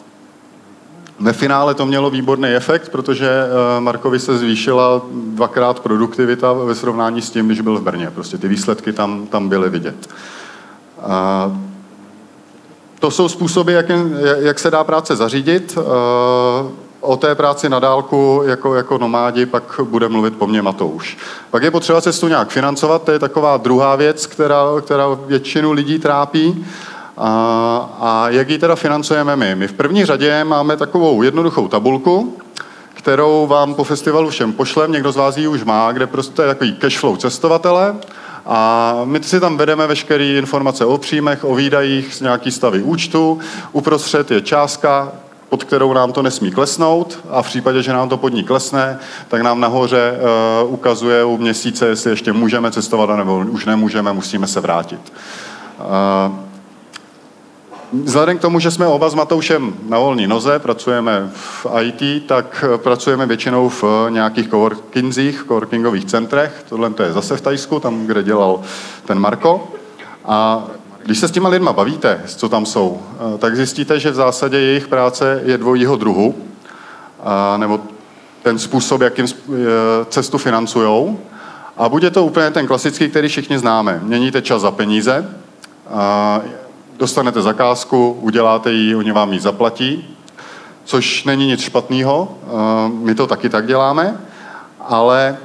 ve 1.20 1.34
finále 1.34 1.74
to 1.74 1.86
mělo 1.86 2.10
výborný 2.10 2.50
efekt, 2.50 2.90
protože 2.90 3.30
eh, 3.30 3.82
Markovi 3.82 4.20
se 4.20 4.38
zvýšila 4.38 5.02
dvakrát 5.12 5.80
produktivita 5.80 6.54
ve 6.54 6.76
srovnání 6.76 7.22
s 7.22 7.30
tím, 7.30 7.46
když 7.46 7.62
byl 7.62 7.78
v 7.78 7.82
Brně. 7.82 8.12
Prostě 8.12 8.38
ty 8.38 8.48
výsledky 8.48 8.94
tam, 8.94 9.28
tam 9.28 9.50
byly 9.50 9.70
vidět. 9.70 10.10
A 11.02 11.52
to 13.00 13.12
jsou 13.12 13.30
způsoby, 13.30 13.74
jak, 13.74 13.86
jak 14.40 14.60
se 14.60 14.72
dá 14.72 14.84
práce 14.84 15.16
zařídit. 15.16 15.78
Eh, 15.78 16.84
o 17.04 17.18
té 17.18 17.36
práci 17.36 17.70
na 17.70 17.80
dálku 17.80 18.42
jako, 18.46 18.76
jako 18.76 18.98
nomádi 18.98 19.46
pak 19.46 19.80
bude 19.84 20.10
mluvit 20.10 20.38
po 20.38 20.48
mně 20.48 20.62
Matouš. 20.62 21.18
Pak 21.52 21.64
je 21.64 21.72
potřeba 21.72 22.02
cestu 22.02 22.28
nějak 22.28 22.50
financovat, 22.50 23.04
to 23.04 23.12
je 23.12 23.20
taková 23.20 23.58
druhá 23.58 23.96
věc, 23.96 24.26
která, 24.26 24.66
která 24.82 25.08
většinu 25.28 25.72
lidí 25.72 26.00
trápí. 26.00 26.66
A, 27.18 27.90
a 28.00 28.30
jak 28.30 28.50
ji 28.50 28.58
teda 28.58 28.76
financujeme 28.76 29.36
my? 29.36 29.56
My 29.56 29.68
v 29.68 29.74
první 29.74 30.06
řadě 30.06 30.44
máme 30.44 30.78
takovou 30.78 31.24
jednoduchou 31.24 31.68
tabulku, 31.68 32.38
kterou 32.94 33.48
vám 33.48 33.76
po 33.76 33.84
festivalu 33.84 34.30
všem 34.30 34.54
pošlem, 34.54 34.92
někdo 34.92 35.12
z 35.12 35.16
vás 35.16 35.38
ji 35.38 35.48
už 35.48 35.64
má, 35.64 35.92
kde 35.92 36.08
prostě 36.08 36.42
je 36.42 36.48
takový 36.48 36.76
cashflow 36.76 37.18
cestovatele 37.18 37.96
a 38.46 38.96
my 39.04 39.24
si 39.24 39.40
tam 39.40 39.58
vedeme 39.58 39.88
veškeré 39.88 40.26
informace 40.26 40.86
o 40.86 40.98
příjmech, 40.98 41.44
o 41.44 41.56
výdajích, 41.56 42.14
z 42.14 42.22
nějaký 42.22 42.52
stavy 42.52 42.82
účtu, 42.82 43.40
uprostřed 43.72 44.32
je 44.32 44.42
částka, 44.42 45.12
pod 45.50 45.64
kterou 45.64 45.94
nám 45.94 46.12
to 46.12 46.22
nesmí 46.22 46.52
klesnout 46.52 47.20
a 47.30 47.42
v 47.42 47.46
případě, 47.46 47.84
že 47.84 47.94
nám 47.94 48.10
to 48.10 48.18
pod 48.18 48.34
ní 48.34 48.44
klesne, 48.44 49.00
tak 49.28 49.42
nám 49.42 49.60
nahoře 49.60 50.14
uh, 50.64 50.74
ukazuje 50.74 51.24
u 51.24 51.38
měsíce, 51.38 51.88
jestli 51.88 52.10
ještě 52.10 52.34
můžeme 52.34 52.72
cestovat, 52.72 53.10
nebo 53.10 53.38
už 53.50 53.66
nemůžeme, 53.66 54.14
musíme 54.14 54.48
se 54.48 54.60
vrátit. 54.60 55.14
Uh, 55.80 56.53
Vzhledem 57.94 58.38
k 58.38 58.42
tomu, 58.42 58.60
že 58.60 58.72
jsme 58.72 58.88
oba 58.88 59.10
s 59.10 59.14
Matoušem 59.14 59.74
na 59.90 60.00
volné 60.00 60.28
noze, 60.28 60.60
pracujeme 60.60 61.30
v 61.34 61.66
IT, 61.82 62.28
tak 62.28 62.66
pracujeme 62.78 63.26
většinou 63.26 63.70
v 63.70 63.84
nějakých 64.10 64.50
coworkingzích, 64.50 65.46
coworkingových 65.48 66.06
centrech. 66.06 66.66
Tohle 66.70 66.90
to 66.90 67.04
je 67.04 67.14
zase 67.14 67.38
v 67.38 67.42
Tajsku, 67.42 67.80
tam, 67.80 68.06
kde 68.06 68.24
dělal 68.24 68.62
ten 69.06 69.20
Marko. 69.20 69.68
A 70.26 70.64
když 71.04 71.20
se 71.20 71.28
s 71.28 71.32
těma 71.32 71.50
lidma 71.50 71.74
bavíte, 71.74 72.22
co 72.26 72.50
tam 72.50 72.66
jsou, 72.66 73.02
tak 73.40 73.56
zjistíte, 73.56 74.00
že 74.00 74.12
v 74.12 74.16
zásadě 74.16 74.60
jejich 74.60 74.88
práce 74.88 75.42
je 75.46 75.58
dvojího 75.58 75.96
druhu, 75.96 76.36
nebo 77.58 77.80
ten 78.44 78.60
způsob, 78.60 79.02
jakým 79.02 79.26
cestu 80.10 80.38
financujou. 80.38 81.20
A 81.78 81.90
bude 81.90 82.12
to 82.12 82.26
úplně 82.26 82.52
ten 82.52 82.68
klasický, 82.68 83.10
který 83.10 83.28
všichni 83.28 83.60
známe. 83.60 84.00
Měníte 84.04 84.42
čas 84.42 84.62
za 84.62 84.72
peníze, 84.72 85.30
dostanete 86.98 87.42
zakázku, 87.42 88.18
uděláte 88.22 88.72
ji, 88.72 88.96
oni 88.96 89.12
vám 89.12 89.34
ji 89.34 89.40
zaplatí, 89.40 90.16
což 90.84 91.24
není 91.24 91.48
nic 91.48 91.62
špatného, 91.62 92.38
eh, 92.44 92.48
my 92.90 93.16
to 93.16 93.28
taky 93.28 93.50
tak 93.50 93.68
děláme, 93.68 94.18
ale 94.80 95.38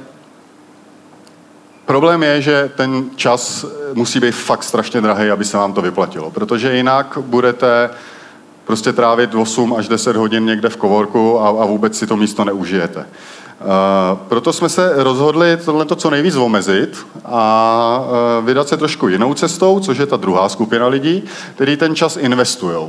problém 1.85 2.23
je, 2.23 2.41
že 2.41 2.71
ten 2.75 3.09
čas 3.15 3.65
musí 3.93 4.19
být 4.19 4.31
fakt 4.31 4.63
strašně 4.63 5.01
drahý, 5.01 5.31
aby 5.31 5.45
se 5.45 5.57
vám 5.57 5.73
to 5.73 5.81
vyplatilo, 5.81 6.31
protože 6.31 6.75
jinak 6.75 7.17
budete 7.21 7.89
prostě 8.65 8.93
trávit 8.93 9.35
8 9.35 9.73
až 9.73 9.87
10 9.87 10.15
hodin 10.15 10.45
někde 10.45 10.69
v 10.69 10.77
kovorku 10.77 11.39
a, 11.39 11.47
a 11.47 11.65
vůbec 11.65 11.97
si 11.97 12.07
to 12.07 12.17
místo 12.17 12.45
neužijete. 12.45 13.05
Uh, 13.61 14.17
proto 14.27 14.53
jsme 14.53 14.69
se 14.69 15.03
rozhodli 15.03 15.57
tohle 15.65 15.85
co 15.95 16.09
nejvíc 16.09 16.35
omezit 16.35 16.97
a 17.25 18.03
uh, 18.39 18.45
vydat 18.45 18.67
se 18.67 18.77
trošku 18.77 19.07
jinou 19.07 19.33
cestou, 19.33 19.79
což 19.79 19.97
je 19.97 20.05
ta 20.05 20.17
druhá 20.17 20.49
skupina 20.49 20.87
lidí, 20.87 21.23
kteří 21.55 21.77
ten 21.77 21.95
čas 21.95 22.17
investují. 22.17 22.87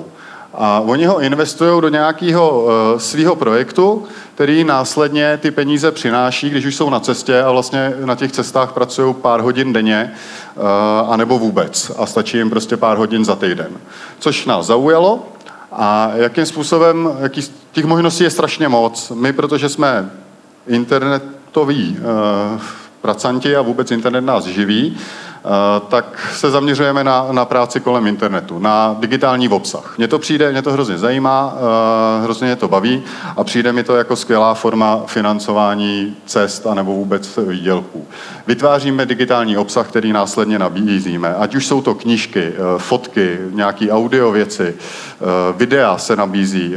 A 0.55 0.81
oni 0.81 1.07
ho 1.07 1.21
investují 1.21 1.81
do 1.81 1.89
nějakého 1.89 2.63
uh, 2.63 2.71
svého 2.99 3.37
projektu, 3.37 4.05
který 4.35 4.65
následně 4.65 5.39
ty 5.43 5.51
peníze 5.51 5.91
přináší, 5.91 6.51
když 6.51 6.67
už 6.67 6.77
jsou 6.77 6.91
na 6.91 7.01
cestě 7.01 7.43
a 7.43 7.51
vlastně 7.51 7.93
na 8.05 8.15
těch 8.15 8.33
cestách 8.33 8.73
pracují 8.73 9.15
pár 9.15 9.41
hodin 9.41 9.73
denně, 9.73 10.13
anebo 11.09 11.39
vůbec. 11.39 11.93
A 11.99 12.07
stačí 12.07 12.37
jim 12.37 12.51
prostě 12.51 12.77
pár 12.77 12.97
hodin 12.99 13.25
za 13.25 13.37
týden. 13.37 13.69
Což 14.19 14.47
nás 14.47 14.67
zaujalo 14.67 15.27
a 15.73 16.11
jakým 16.15 16.47
způsobem, 16.47 17.11
jaký, 17.21 17.43
těch 17.73 17.85
možností 17.85 18.25
je 18.25 18.31
strašně 18.31 18.69
moc. 18.69 19.13
My, 19.15 19.33
protože 19.33 19.69
jsme 19.69 20.11
internetoví 20.67 21.99
uh, 21.99 22.61
pracanti 23.01 23.57
a 23.57 23.63
vůbec 23.63 23.91
internet 23.91 24.21
nás 24.21 24.45
živí, 24.45 24.97
uh, 24.97 25.51
tak 25.89 26.31
se 26.35 26.51
zaměřujeme 26.51 27.05
na, 27.05 27.27
na 27.33 27.45
práci 27.45 27.81
kolem 27.81 28.07
internetu, 28.07 28.59
na 28.59 28.97
digitální 28.99 29.49
obsah. 29.49 29.95
Mně 29.99 30.09
to 30.09 30.19
přijde, 30.19 30.53
mě 30.53 30.63
to 30.63 30.73
hrozně 30.73 30.99
zajímá, 30.99 31.55
uh, 31.55 32.25
hrozně 32.25 32.47
mě 32.47 32.57
to 32.57 32.69
baví 32.69 33.03
a 33.37 33.45
přijde 33.45 33.73
mi 33.73 33.85
to 33.85 33.97
jako 33.97 34.17
skvělá 34.17 34.55
forma 34.55 35.03
financování 35.07 36.17
cest 36.27 36.67
a 36.67 36.75
nebo 36.75 36.93
vůbec 36.93 37.39
výdělků. 37.47 38.07
Vytváříme 38.47 39.07
digitální 39.07 39.57
obsah, 39.57 39.89
který 39.89 40.13
následně 40.13 40.59
nabízíme. 40.59 41.35
Ať 41.35 41.55
už 41.55 41.67
jsou 41.67 41.83
to 41.83 41.95
knížky, 41.95 42.53
fotky, 42.79 43.39
nějaký 43.51 43.91
audio 43.91 44.31
věci, 44.31 44.75
videa 45.57 45.99
se 45.99 46.17
nabízí, 46.17 46.75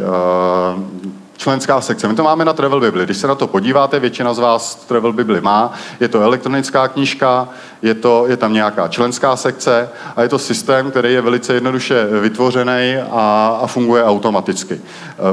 členská 1.43 1.81
sekce. 1.81 2.07
My 2.07 2.15
to 2.15 2.23
máme 2.23 2.45
na 2.45 2.53
Travel 2.53 2.79
Bibli. 2.79 3.05
Když 3.05 3.17
se 3.17 3.27
na 3.27 3.35
to 3.35 3.47
podíváte, 3.47 3.99
většina 3.99 4.33
z 4.33 4.39
vás 4.39 4.75
Travel 4.75 5.13
Bibli 5.13 5.41
má. 5.41 5.73
Je 5.99 6.07
to 6.07 6.21
elektronická 6.21 6.87
knížka, 6.87 7.49
je, 7.81 7.93
to, 7.93 8.25
je 8.27 8.37
tam 8.37 8.53
nějaká 8.53 8.87
členská 8.87 9.35
sekce 9.35 9.89
a 10.15 10.21
je 10.21 10.29
to 10.29 10.39
systém, 10.39 10.91
který 10.91 11.13
je 11.13 11.21
velice 11.21 11.53
jednoduše 11.53 12.05
vytvořený 12.21 12.97
a, 13.11 13.57
a 13.61 13.67
funguje 13.67 14.03
automaticky. 14.03 14.73
E, 14.73 14.79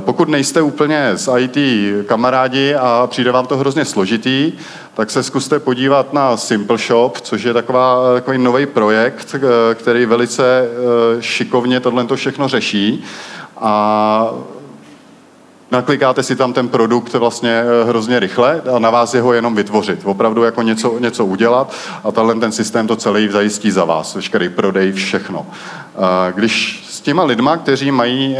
pokud 0.00 0.28
nejste 0.28 0.62
úplně 0.62 1.12
z 1.14 1.28
IT 1.38 1.56
kamarádi 2.06 2.74
a 2.74 3.06
přijde 3.10 3.32
vám 3.32 3.46
to 3.46 3.56
hrozně 3.56 3.84
složitý, 3.84 4.52
tak 4.94 5.10
se 5.10 5.22
zkuste 5.22 5.58
podívat 5.58 6.12
na 6.12 6.36
Simple 6.36 6.78
Shop, 6.78 7.20
což 7.20 7.42
je 7.42 7.54
taková, 7.54 8.14
takový 8.14 8.38
nový 8.38 8.66
projekt, 8.66 9.34
e, 9.34 9.74
který 9.74 10.06
velice 10.06 10.68
šikovně 11.20 11.80
tohle 11.80 12.06
všechno 12.16 12.48
řeší. 12.48 13.04
A 13.60 14.30
naklikáte 15.70 16.22
si 16.22 16.36
tam 16.36 16.52
ten 16.52 16.68
produkt 16.68 17.14
vlastně 17.14 17.62
eh, 17.62 17.84
hrozně 17.84 18.20
rychle 18.20 18.62
a 18.74 18.78
na 18.78 18.90
vás 18.90 19.14
je 19.14 19.20
ho 19.20 19.32
jenom 19.32 19.54
vytvořit. 19.54 20.00
Opravdu 20.04 20.42
jako 20.42 20.62
něco, 20.62 20.98
něco 20.98 21.26
udělat 21.26 21.74
a 22.04 22.12
tenhle 22.12 22.34
ten 22.34 22.52
systém 22.52 22.86
to 22.86 22.96
celý 22.96 23.28
zajistí 23.28 23.70
za 23.70 23.84
vás, 23.84 24.14
veškerý 24.14 24.48
prodej, 24.48 24.92
všechno. 24.92 25.46
Když 26.34 26.84
s 26.88 27.00
těma 27.00 27.24
lidma, 27.24 27.56
kteří 27.56 27.90
mají 27.90 28.36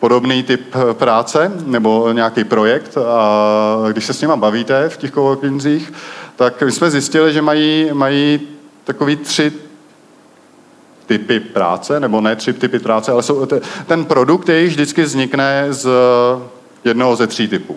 podobný 0.00 0.42
typ 0.42 0.76
práce 0.92 1.52
nebo 1.66 2.12
nějaký 2.12 2.44
projekt 2.44 2.98
a 2.98 3.92
když 3.92 4.04
se 4.04 4.12
s 4.12 4.20
nima 4.20 4.36
bavíte 4.36 4.88
v 4.88 4.96
těch 4.96 5.10
coworkingzích, 5.10 5.92
tak 6.36 6.62
my 6.62 6.72
jsme 6.72 6.90
zjistili, 6.90 7.32
že 7.32 7.42
mají, 7.42 7.90
mají 7.92 8.40
takový 8.84 9.16
tři 9.16 9.52
typy 11.06 11.40
práce, 11.40 12.00
nebo 12.00 12.20
ne 12.20 12.36
tři 12.36 12.52
typy 12.52 12.78
práce, 12.78 13.12
ale 13.12 13.22
jsou, 13.22 13.46
ten 13.86 14.04
produkt 14.04 14.48
jejich 14.48 14.70
vždycky 14.70 15.02
vznikne 15.02 15.66
z 15.70 15.88
jednoho 16.84 17.16
ze 17.16 17.26
tří 17.26 17.48
typů. 17.48 17.76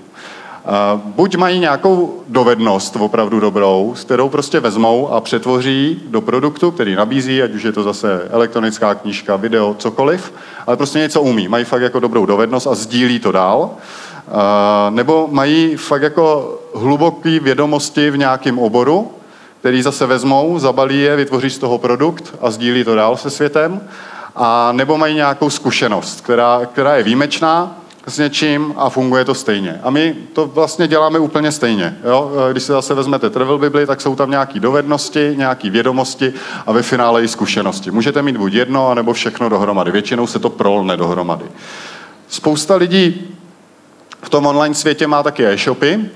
Buď 0.96 1.36
mají 1.36 1.60
nějakou 1.60 2.24
dovednost 2.27 2.96
opravdu 3.00 3.39
dobrou, 3.39 3.93
s 3.98 4.03
kterou 4.03 4.29
prostě 4.29 4.60
vezmou 4.60 5.10
a 5.10 5.22
přetvoří 5.22 6.01
do 6.07 6.22
produktu, 6.22 6.72
který 6.72 6.96
nabízí, 6.96 7.43
ať 7.43 7.53
už 7.53 7.63
je 7.63 7.72
to 7.72 7.84
zase 7.84 8.27
elektronická 8.31 8.96
knížka, 8.96 9.36
video, 9.36 9.75
cokoliv, 9.79 10.34
ale 10.67 10.77
prostě 10.77 11.00
něco 11.00 11.22
umí. 11.22 11.48
Mají 11.48 11.65
fakt 11.65 11.81
jako 11.81 12.00
dobrou 12.00 12.25
dovednost 12.25 12.67
a 12.67 12.75
sdílí 12.75 13.19
to 13.19 13.31
dál. 13.31 13.72
Nebo 14.89 15.27
mají 15.31 15.75
fakt 15.75 16.01
jako 16.01 16.57
hluboké 16.75 17.39
vědomosti 17.39 18.10
v 18.10 18.17
nějakém 18.17 18.60
oboru, 18.60 19.12
který 19.67 19.81
zase 19.81 20.05
vezmou, 20.05 20.59
zabalí 20.59 21.01
je, 21.01 21.15
vytvoří 21.15 21.50
z 21.50 21.57
toho 21.57 21.77
produkt 21.77 22.36
a 22.41 22.51
sdílí 22.51 22.83
to 22.83 22.95
dál 22.95 23.17
se 23.17 23.29
světem. 23.29 23.81
A 24.36 24.71
nebo 24.71 24.97
mají 24.97 25.15
nějakou 25.15 25.50
zkušenost, 25.50 26.21
která, 26.21 26.62
která 26.65 26.95
je 26.95 27.03
výjimečná, 27.03 27.77
s 28.07 28.17
něčím 28.17 28.74
a 28.77 28.89
funguje 28.89 29.25
to 29.25 29.33
stejně. 29.33 29.79
A 29.83 29.89
my 29.89 30.15
to 30.33 30.47
vlastně 30.47 30.88
děláme 30.88 31.19
úplně 31.19 31.51
stejně. 31.51 31.97
Jo? 32.05 32.31
Když 32.51 32.63
si 32.63 32.71
zase 32.71 32.93
vezmete 32.93 33.29
Travel 33.29 33.57
Bibli, 33.57 33.86
tak 33.86 34.01
jsou 34.01 34.15
tam 34.15 34.29
nějaké 34.29 34.59
dovednosti, 34.59 35.33
nějaké 35.38 35.69
vědomosti 35.69 36.33
a 36.65 36.71
ve 36.71 36.81
finále 36.81 37.24
i 37.24 37.27
zkušenosti. 37.27 37.91
Můžete 37.91 38.21
mít 38.21 38.38
buď 38.38 38.53
jedno, 38.53 38.89
anebo 38.89 39.13
všechno 39.13 39.50
dohromady. 39.50 39.91
Většinou 39.91 40.27
se 40.27 40.39
to 40.39 40.50
prolne 40.50 40.97
dohromady. 40.97 41.45
Spousta 42.29 42.75
lidí 42.75 43.36
v 44.21 44.29
tom 44.29 44.45
online 44.45 44.75
světě 44.75 45.07
má 45.07 45.24
taky 45.24 45.45
e-shopy, 45.45 46.09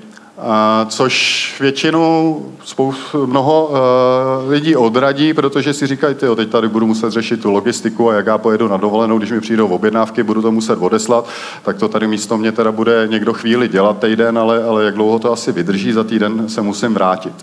což 0.88 1.56
většinou 1.60 2.42
spoustu, 2.66 3.28
mnoho 3.28 3.68
uh, 3.68 4.50
lidí 4.50 4.76
odradí, 4.76 5.34
protože 5.34 5.74
si 5.74 5.88
říkají, 5.88 6.16
tyjo, 6.16 6.36
teď 6.36 6.50
tady 6.50 6.68
budu 6.68 6.88
muset 6.88 7.12
řešit 7.12 7.42
tu 7.42 7.52
logistiku 7.52 8.10
a 8.10 8.14
jak 8.14 8.26
já 8.26 8.38
pojedu 8.38 8.68
na 8.68 8.78
dovolenou, 8.78 9.18
když 9.18 9.32
mi 9.32 9.42
přijdou 9.42 9.68
objednávky, 9.68 10.24
budu 10.24 10.42
to 10.42 10.52
muset 10.52 10.76
odeslat, 10.80 11.30
tak 11.64 11.78
to 11.78 11.88
tady 11.88 12.08
místo 12.08 12.38
mě 12.38 12.52
teda 12.52 12.72
bude 12.72 13.08
někdo 13.12 13.34
chvíli 13.34 13.68
dělat 13.68 14.00
týden, 14.00 14.38
ale, 14.38 14.64
ale 14.64 14.84
jak 14.84 14.96
dlouho 14.96 15.20
to 15.20 15.32
asi 15.32 15.52
vydrží, 15.52 15.94
za 15.94 16.04
týden 16.04 16.50
se 16.50 16.62
musím 16.62 16.94
vrátit. 16.94 17.34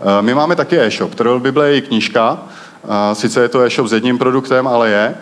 Uh, 0.00 0.06
my 0.20 0.34
máme 0.34 0.56
taky 0.56 0.80
e-shop, 0.80 1.14
Travel 1.14 1.40
Bible 1.40 1.68
je 1.68 1.76
i 1.76 1.82
knížka, 1.82 2.32
uh, 2.32 2.90
sice 3.12 3.42
je 3.42 3.48
to 3.48 3.60
e-shop 3.60 3.86
s 3.86 3.92
jedním 3.92 4.18
produktem, 4.18 4.66
ale 4.66 4.90
je, 4.90 5.14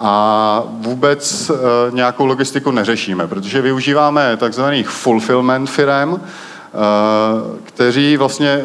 a 0.00 0.62
vůbec 0.70 1.50
nějakou 1.90 2.26
logistiku 2.26 2.70
neřešíme, 2.70 3.26
protože 3.26 3.62
využíváme 3.62 4.36
takzvaných 4.36 4.88
fulfillment 4.88 5.70
firm, 5.70 6.20
Eh, 6.20 6.55
kteří 7.64 8.16
vlastně 8.16 8.60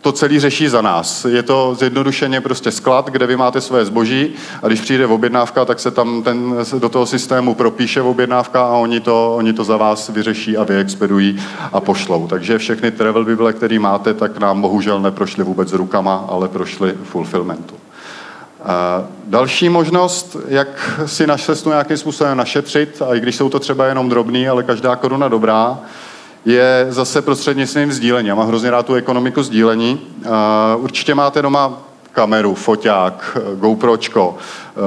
to 0.00 0.12
celý 0.12 0.40
řeší 0.40 0.68
za 0.68 0.82
nás. 0.82 1.24
Je 1.24 1.42
to 1.42 1.74
zjednodušeně 1.78 2.40
prostě 2.40 2.70
sklad, 2.70 3.10
kde 3.10 3.26
vy 3.26 3.36
máte 3.36 3.60
své 3.60 3.84
zboží 3.84 4.34
a 4.62 4.66
když 4.66 4.80
přijde 4.80 5.06
objednávka, 5.06 5.64
tak 5.64 5.80
se 5.80 5.90
tam 5.90 6.22
ten, 6.22 6.54
do 6.78 6.88
toho 6.88 7.06
systému 7.06 7.54
propíše 7.54 8.02
objednávka 8.02 8.62
a 8.62 8.72
oni 8.72 9.00
to, 9.00 9.34
oni 9.36 9.52
to 9.52 9.64
za 9.64 9.76
vás 9.76 10.08
vyřeší 10.08 10.56
a 10.56 10.64
vyexpedují 10.64 11.42
a 11.72 11.80
pošlou. 11.80 12.26
Takže 12.26 12.58
všechny 12.58 12.90
travel 12.90 13.24
bible, 13.24 13.52
které 13.52 13.78
máte, 13.78 14.14
tak 14.14 14.38
nám 14.38 14.62
bohužel 14.62 15.00
neprošly 15.00 15.44
vůbec 15.44 15.72
rukama, 15.72 16.24
ale 16.28 16.48
prošly 16.48 16.94
fulfillmentu. 17.04 17.74
Další 19.26 19.68
možnost, 19.68 20.36
jak 20.48 21.00
si 21.06 21.26
na 21.26 21.36
cestu 21.36 21.68
nějakým 21.68 21.96
způsobem 21.96 22.38
našetřit, 22.38 23.02
a 23.02 23.14
i 23.14 23.20
když 23.20 23.36
jsou 23.36 23.48
to 23.48 23.58
třeba 23.58 23.86
jenom 23.86 24.08
drobný, 24.08 24.48
ale 24.48 24.62
každá 24.62 24.96
koruna 24.96 25.28
dobrá, 25.28 25.78
je 26.46 26.86
zase 26.88 27.22
prostřednictvím 27.22 27.92
sdílení. 27.92 28.28
Já 28.28 28.34
mám 28.34 28.48
hrozně 28.48 28.70
rád 28.70 28.86
tu 28.86 28.94
ekonomiku 28.94 29.42
sdílení. 29.42 30.00
Určitě 30.76 31.14
máte 31.14 31.42
doma 31.42 31.82
kameru, 32.12 32.54
foťák, 32.54 33.38
GoPročko, 33.54 34.36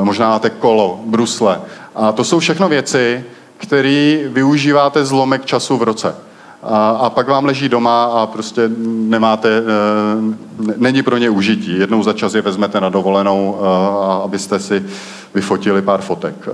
možná 0.03 0.29
máte 0.29 0.49
kolo, 0.49 0.99
brusle. 1.05 1.61
A 1.95 2.11
to 2.11 2.23
jsou 2.23 2.39
všechno 2.39 2.69
věci, 2.69 3.23
které 3.57 4.19
využíváte 4.27 5.05
zlomek 5.05 5.45
času 5.45 5.77
v 5.77 5.83
roce. 5.83 6.15
A, 6.63 6.89
a 6.89 7.09
pak 7.09 7.27
vám 7.27 7.45
leží 7.45 7.69
doma 7.69 8.03
a 8.03 8.25
prostě 8.25 8.69
nemáte, 8.87 9.49
e, 9.49 9.61
není 10.77 11.03
pro 11.03 11.17
ně 11.17 11.29
užití. 11.29 11.79
Jednou 11.79 12.03
za 12.03 12.13
čas 12.13 12.33
je 12.33 12.41
vezmete 12.41 12.81
na 12.81 12.89
dovolenou, 12.89 13.59
e, 13.61 14.23
abyste 14.23 14.59
si 14.59 14.85
vyfotili 15.33 15.81
pár 15.81 16.01
fotek. 16.01 16.35
Eh, 16.47 16.51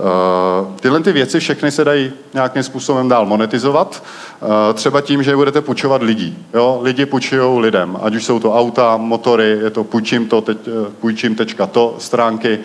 tyhle 0.80 1.00
ty 1.00 1.12
věci 1.12 1.40
všechny 1.40 1.70
se 1.70 1.84
dají 1.84 2.12
nějakým 2.34 2.62
způsobem 2.62 3.08
dál 3.08 3.26
monetizovat, 3.26 4.02
eh, 4.42 4.74
třeba 4.74 5.00
tím, 5.00 5.22
že 5.22 5.36
budete 5.36 5.60
půjčovat 5.60 6.02
lidí. 6.02 6.38
Jo? 6.54 6.78
Lidi 6.82 7.06
půjčují 7.06 7.60
lidem, 7.60 7.98
ať 8.02 8.14
už 8.14 8.24
jsou 8.24 8.40
to 8.40 8.54
auta, 8.54 8.96
motory, 8.96 9.58
je 9.62 9.70
to 9.70 9.84
půjčím 9.84 10.28
to, 10.28 10.40
teď, 10.40 10.58
eh, 10.68 10.90
půjčím 11.00 11.34
tečka 11.34 11.66
to, 11.66 11.94
stránky, 11.98 12.58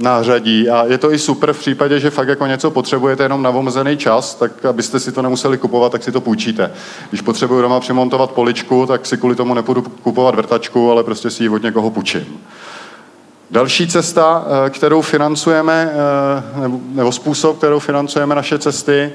nářadí 0.00 0.70
a 0.70 0.84
je 0.86 0.98
to 0.98 1.12
i 1.12 1.18
super 1.18 1.52
v 1.52 1.58
případě, 1.58 2.00
že 2.00 2.10
fakt 2.10 2.28
jako 2.28 2.46
něco 2.46 2.70
potřebujete 2.70 3.22
jenom 3.22 3.42
na 3.42 3.50
omezený 3.50 3.96
čas, 3.96 4.34
tak 4.34 4.64
abyste 4.64 5.00
si 5.00 5.12
to 5.12 5.22
nemuseli 5.22 5.58
kupovat, 5.58 5.92
tak 5.92 6.02
si 6.02 6.12
to 6.12 6.20
půjčíte. 6.20 6.70
Když 7.08 7.20
potřebuji 7.20 7.62
doma 7.62 7.80
přimontovat 7.80 8.30
poličku, 8.30 8.86
tak 8.86 9.06
si 9.06 9.16
kvůli 9.16 9.34
tomu 9.34 9.54
nepůjdu 9.54 9.82
kupovat 9.82 10.34
vrtačku, 10.34 10.90
ale 10.90 11.04
prostě 11.04 11.30
si 11.30 11.42
ji 11.42 11.48
od 11.48 11.62
někoho 11.62 11.90
půjčím. 11.90 12.40
Další 13.50 13.88
cesta, 13.88 14.44
eh, 14.66 14.70
kterou 14.70 15.02
financujeme, 15.02 15.92
eh, 15.92 16.68
nebo 16.94 17.12
způsob, 17.12 17.58
kterou 17.58 17.78
financujeme 17.78 18.34
naše 18.34 18.58
cesty, 18.58 19.12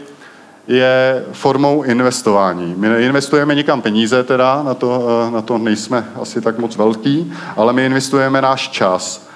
je 0.68 1.25
formou 1.32 1.84
investování. 1.84 2.75
My 2.78 2.90
neinvestujeme 2.90 3.56
nikam 3.56 3.82
peníze, 3.82 4.24
teda, 4.24 4.63
na 4.63 4.74
to, 4.74 5.08
eh, 5.28 5.32
na 5.32 5.42
to 5.42 5.58
nejsme 5.58 6.06
asi 6.22 6.42
tak 6.42 6.58
moc 6.58 6.75
velký, 6.75 7.34
ale 7.58 7.74
my 7.74 7.86
investujeme 7.86 8.42
náš 8.42 8.70
čas 8.70 9.28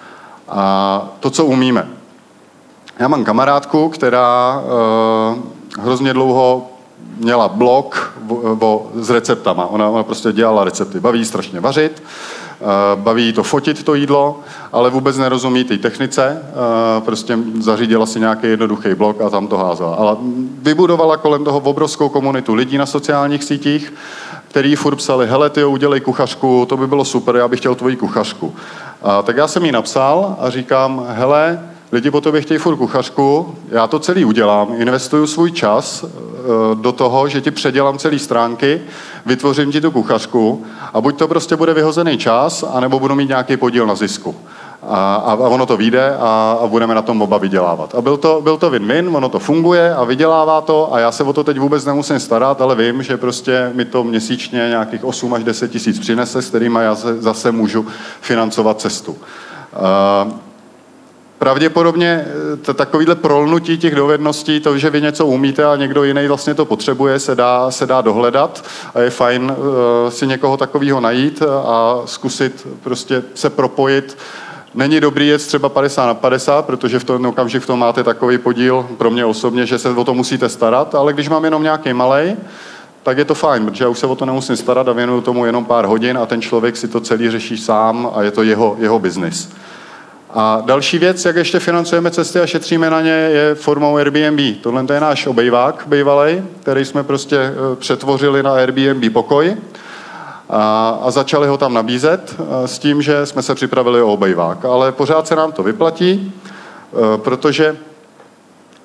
a 0.50 1.10
to, 1.20 1.30
co 1.30 1.46
umíme. 1.46 1.88
Já 3.00 3.08
mám 3.08 3.24
kamarádku, 3.24 3.90
která 3.90 4.62
hrozně 5.80 6.14
dlouho 6.14 6.70
měla 7.18 7.48
blog 7.48 8.14
s 8.96 9.10
receptama. 9.10 9.66
Ona, 9.66 9.90
ona 9.90 10.04
prostě 10.04 10.32
dělala 10.32 10.64
recepty. 10.64 11.00
Baví 11.00 11.26
strašně 11.26 11.60
vařit 11.60 12.04
baví 12.96 13.34
to 13.34 13.44
fotit 13.44 13.84
to 13.84 13.96
jídlo, 13.96 14.40
ale 14.74 14.90
vůbec 14.90 15.18
nerozumí 15.18 15.64
té 15.64 15.78
technice, 15.78 16.42
eh, 16.42 17.02
prostě 17.02 17.38
zařídila 17.60 18.06
si 18.06 18.20
nějaký 18.20 18.48
jednoduchý 18.48 18.94
blok 18.96 19.22
a 19.22 19.30
tam 19.30 19.48
to 19.48 19.58
házela. 19.58 19.96
Ale 19.96 20.18
vybudovala 20.62 21.18
kolem 21.18 21.44
toho 21.44 21.60
obrovskou 21.60 22.10
komunitu 22.10 22.54
lidí 22.54 22.78
na 22.78 22.86
sociálních 22.86 23.44
sítích, 23.44 23.94
který 24.48 24.76
furt 24.76 24.96
psali, 24.96 25.28
hele, 25.28 25.50
ty 25.50 25.64
udělej 25.64 26.02
kuchařku, 26.02 26.66
to 26.70 26.78
by 26.78 26.88
bylo 26.88 27.06
super, 27.06 27.36
já 27.36 27.48
bych 27.48 27.60
chtěl 27.60 27.76
tvoji 27.76 27.96
kuchařku. 27.96 28.56
A 29.02 29.22
tak 29.22 29.38
já 29.38 29.48
jsem 29.48 29.66
jí 29.66 29.72
napsal 29.72 30.36
a 30.40 30.50
říkám, 30.50 31.06
hele, 31.10 31.60
lidi 31.92 32.12
po 32.12 32.22
tobě 32.22 32.42
chtějí 32.42 32.58
furt 32.58 32.76
kuchařku, 32.76 33.56
já 33.70 33.88
to 33.88 34.00
celý 34.00 34.26
udělám, 34.26 34.68
investuju 34.78 35.28
svůj 35.28 35.52
čas 35.52 36.04
eh, 36.04 36.08
do 36.76 36.92
toho, 36.92 37.28
že 37.28 37.42
ti 37.42 37.52
předělám 37.52 37.98
celý 37.98 38.20
stránky, 38.20 38.82
vytvořím 39.26 39.72
ti 39.72 39.82
tu 39.82 39.92
kuchařku 39.92 40.66
a 40.94 41.02
buď 41.02 41.18
to 41.18 41.28
prostě 41.28 41.56
bude 41.56 41.74
vyhozený 41.74 42.18
čas, 42.18 42.64
anebo 42.74 43.00
budu 43.00 43.16
mít 43.16 43.30
nějaký 43.30 43.58
podíl 43.58 43.86
na 43.86 43.96
zisku. 43.96 44.36
A, 44.90 45.16
a, 45.16 45.34
ono 45.36 45.66
to 45.66 45.78
vyjde 45.78 46.16
a, 46.20 46.58
a 46.62 46.68
budeme 46.68 46.96
na 46.96 47.02
tom 47.02 47.22
oba 47.22 47.38
vydělávat. 47.38 47.96
A 47.96 48.02
byl 48.02 48.18
to, 48.18 48.42
byl 48.44 48.58
to 48.58 48.70
win-win, 48.72 49.16
ono 49.16 49.30
to 49.30 49.40
funguje 49.40 49.96
a 49.96 50.04
vydělává 50.04 50.62
to 50.62 50.94
a 50.94 51.00
já 51.00 51.12
se 51.12 51.24
o 51.24 51.34
to 51.34 51.44
teď 51.44 51.60
vůbec 51.60 51.86
nemusím 51.86 52.20
starat, 52.20 52.62
ale 52.62 52.76
vím, 52.76 53.04
že 53.04 53.18
prostě 53.18 53.72
mi 53.74 53.86
to 53.86 54.04
měsíčně 54.04 54.68
nějakých 54.70 55.06
8 55.06 55.34
až 55.34 55.44
10 55.44 55.72
tisíc 55.72 56.00
přinese, 56.00 56.42
s 56.42 56.50
kterými 56.50 56.80
já 56.82 56.96
zase 56.96 57.52
můžu 57.52 57.86
financovat 58.22 58.82
cestu. 58.82 59.12
Uh, 59.12 60.32
pravděpodobně 61.40 62.26
eh, 62.70 62.74
takovýhle 62.74 63.16
prolnutí 63.16 63.78
těch 63.78 63.96
dovedností, 63.96 64.60
to, 64.60 64.78
že 64.78 64.90
vy 64.90 65.02
něco 65.02 65.26
umíte 65.26 65.66
a 65.66 65.76
někdo 65.76 66.04
jiný 66.04 66.28
vlastně 66.28 66.54
to 66.54 66.66
potřebuje, 66.66 67.20
se 67.20 67.36
dá, 67.36 67.72
se 67.72 67.86
dá 67.86 68.02
dohledat 68.02 68.64
a 68.96 69.00
je 69.00 69.10
fajn 69.10 69.52
uh, 69.58 70.10
si 70.10 70.28
někoho 70.28 70.58
takového 70.58 71.00
najít 71.00 71.44
a 71.66 72.02
zkusit 72.06 72.68
prostě 72.84 73.24
se 73.34 73.50
propojit. 73.50 74.18
Není 74.76 75.00
dobrý 75.00 75.28
jet 75.28 75.48
třeba 75.48 75.70
50 75.70 76.06
na 76.06 76.14
50, 76.14 76.66
protože 76.66 77.00
v 77.00 77.04
tom 77.04 77.26
okamžik 77.26 77.64
v 77.64 77.68
tom 77.68 77.80
máte 77.80 78.04
takový 78.04 78.38
podíl 78.38 78.88
pro 78.98 79.12
mě 79.12 79.26
osobně, 79.26 79.66
že 79.66 79.80
se 79.80 79.90
o 79.90 80.04
to 80.04 80.14
musíte 80.14 80.50
starat, 80.50 80.96
ale 80.96 81.14
když 81.14 81.30
mám 81.30 81.46
jenom 81.46 81.64
nějaký 81.64 81.94
malý, 81.94 82.36
tak 83.04 83.18
je 83.18 83.26
to 83.26 83.36
fajn, 83.36 83.66
protože 83.66 83.84
já 83.84 83.90
už 83.90 84.00
se 84.00 84.08
o 84.08 84.16
to 84.16 84.26
nemusím 84.26 84.56
starat 84.56 84.88
a 84.88 84.94
věnuju 84.94 85.22
tomu 85.22 85.46
jenom 85.46 85.66
pár 85.66 85.86
hodin 85.86 86.18
a 86.18 86.26
ten 86.26 86.42
člověk 86.42 86.78
si 86.78 86.88
to 86.88 87.02
celý 87.02 87.30
řeší 87.32 87.58
sám 87.58 88.12
a 88.16 88.22
je 88.22 88.32
to 88.32 88.44
jeho, 88.44 88.76
jeho 88.80 89.00
biznis. 89.00 89.50
A 90.40 90.62
další 90.66 91.00
věc, 91.00 91.26
jak 91.26 91.36
ještě 91.36 91.60
financujeme 91.60 92.12
cesty 92.12 92.40
a 92.40 92.46
šetříme 92.46 92.90
na 92.90 93.02
ně, 93.02 93.10
je 93.10 93.56
formou 93.56 93.98
Airbnb. 93.98 94.58
Tohle 94.62 94.86
je 94.94 95.00
náš 95.00 95.28
obejvák 95.28 95.84
bývalý, 95.88 96.44
který 96.60 96.86
jsme 96.86 97.04
prostě 97.04 97.38
eh, 97.38 97.76
přetvořili 97.76 98.44
na 98.44 98.54
Airbnb 98.54 99.14
pokoj 99.14 99.58
a, 100.50 100.90
a 101.04 101.12
začali 101.12 101.48
ho 101.48 101.58
tam 101.58 101.74
nabízet 101.74 102.36
eh, 102.40 102.68
s 102.68 102.80
tím, 102.80 103.02
že 103.02 103.26
jsme 103.26 103.42
se 103.42 103.56
připravili 103.56 104.02
o 104.02 104.14
obejvák. 104.14 104.66
Ale 104.66 104.92
pořád 104.92 105.28
se 105.28 105.36
nám 105.36 105.52
to 105.52 105.64
vyplatí, 105.64 106.34
eh, 106.44 107.18
protože 107.18 107.78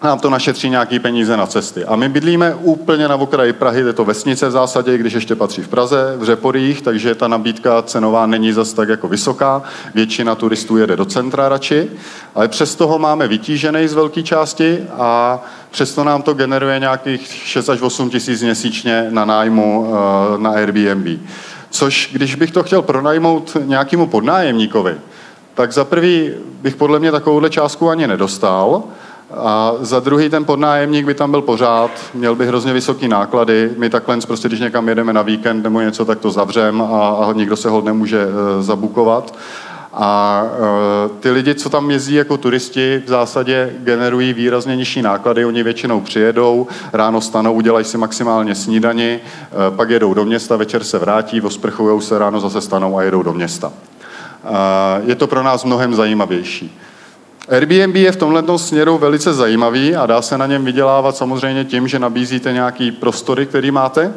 nám 0.03 0.19
to 0.19 0.31
našetří 0.31 0.71
nějaký 0.71 0.99
peníze 0.99 1.37
na 1.37 1.47
cesty. 1.47 1.85
A 1.85 1.97
my 1.97 2.09
bydlíme 2.09 2.55
úplně 2.55 3.09
na 3.09 3.17
okraji 3.17 3.53
Prahy, 3.53 3.81
je 3.81 3.93
to 3.93 4.05
vesnice 4.05 4.49
v 4.49 4.51
zásadě, 4.51 4.99
když 4.99 5.13
ještě 5.13 5.35
patří 5.35 5.63
v 5.63 5.69
Praze, 5.69 6.15
v 6.17 6.25
Řeporích, 6.25 6.83
takže 6.83 7.15
ta 7.15 7.29
nabídka 7.29 7.83
cenová 7.83 8.27
není 8.27 8.53
zas 8.53 8.73
tak 8.73 8.89
jako 8.89 9.09
vysoká. 9.09 9.63
Většina 9.95 10.35
turistů 10.35 10.77
jede 10.77 10.97
do 10.97 11.05
centra 11.05 11.49
radši, 11.49 11.89
ale 12.35 12.49
přesto 12.49 12.87
ho 12.87 12.99
máme 12.99 13.29
vytížený 13.29 13.89
z 13.89 13.95
velké 13.95 14.23
části 14.23 14.79
a 14.93 15.41
přesto 15.71 16.05
nám 16.05 16.23
to 16.23 16.35
generuje 16.35 16.79
nějakých 16.79 17.27
6 17.27 17.69
až 17.69 17.81
8 17.81 18.11
tisíc 18.11 18.43
měsíčně 18.43 19.07
na 19.11 19.25
nájmu 19.25 19.87
eh, 19.87 20.39
na 20.39 20.51
Airbnb. 20.51 21.21
Což, 21.71 22.11
když 22.13 22.35
bych 22.35 22.51
to 22.51 22.63
chtěl 22.63 22.83
pronajmout 22.83 23.57
nějakému 23.65 24.07
podnájemníkovi, 24.07 24.97
tak 25.55 25.73
za 25.73 25.85
prvý 25.85 26.31
bych 26.63 26.77
podle 26.77 26.99
mě 26.99 27.13
takovouhle 27.13 27.51
částku 27.51 27.89
ani 27.89 28.07
nedostal, 28.07 28.83
a 29.37 29.73
za 29.81 30.01
druhý 30.01 30.29
ten 30.29 30.45
podnájemník 30.45 31.07
by 31.07 31.15
tam 31.15 31.31
byl 31.31 31.43
pořád, 31.43 31.91
měl 32.15 32.35
by 32.35 32.47
hrozně 32.47 32.73
vysoké 32.73 33.09
náklady. 33.09 33.71
My 33.79 33.91
takhle 33.91 34.19
prostě, 34.27 34.49
když 34.49 34.61
někam 34.61 34.89
jedeme 34.89 35.13
na 35.13 35.23
víkend 35.23 35.63
nebo 35.63 35.81
něco, 35.81 36.05
tak 36.05 36.19
to 36.19 36.31
zavřem 36.31 36.83
a, 36.83 37.09
a 37.09 37.33
nikdo 37.33 37.57
se 37.57 37.69
ho 37.69 37.83
nemůže 37.83 38.27
uh, 38.27 38.63
zabukovat. 38.63 39.39
A 39.95 40.43
uh, 40.45 41.17
ty 41.21 41.31
lidi, 41.31 41.55
co 41.55 41.71
tam 41.71 41.91
jezdí 41.91 42.15
jako 42.15 42.37
turisti, 42.37 43.03
v 43.07 43.09
zásadě 43.09 43.73
generují 43.79 44.33
výrazně 44.33 44.77
nižší 44.77 45.03
náklady. 45.03 45.45
Oni 45.45 45.63
většinou 45.63 46.01
přijedou, 46.01 46.67
ráno 46.93 47.21
stanou, 47.21 47.53
udělají 47.53 47.85
si 47.85 47.99
maximálně 47.99 48.55
snídani, 48.55 49.21
uh, 49.21 49.77
pak 49.77 49.91
jedou 49.91 50.15
do 50.15 50.25
města, 50.25 50.57
večer 50.57 50.85
se 50.85 50.99
vrátí, 50.99 51.41
osprchují 51.41 52.03
se, 52.03 52.19
ráno 52.19 52.41
zase 52.41 52.61
stanou 52.61 52.99
a 52.99 53.03
jedou 53.03 53.23
do 53.23 53.33
města. 53.33 53.67
Uh, 53.69 55.09
je 55.09 55.15
to 55.15 55.27
pro 55.27 55.43
nás 55.43 55.65
mnohem 55.65 55.95
zajímavější. 55.95 56.79
Airbnb 57.53 57.97
je 57.97 58.13
v 58.13 58.17
tomhle 58.17 58.59
směru 58.59 58.99
velice 58.99 59.35
zajímavý 59.35 59.97
a 59.97 60.07
dá 60.07 60.23
se 60.23 60.39
na 60.39 60.47
něm 60.47 60.65
vydělávat 60.65 61.17
samozřejmě 61.17 61.65
tím, 61.65 61.89
že 61.89 61.99
nabízíte 61.99 62.53
nějaký 62.53 62.93
prostory, 62.93 63.47
který 63.47 63.71
máte, 63.71 64.13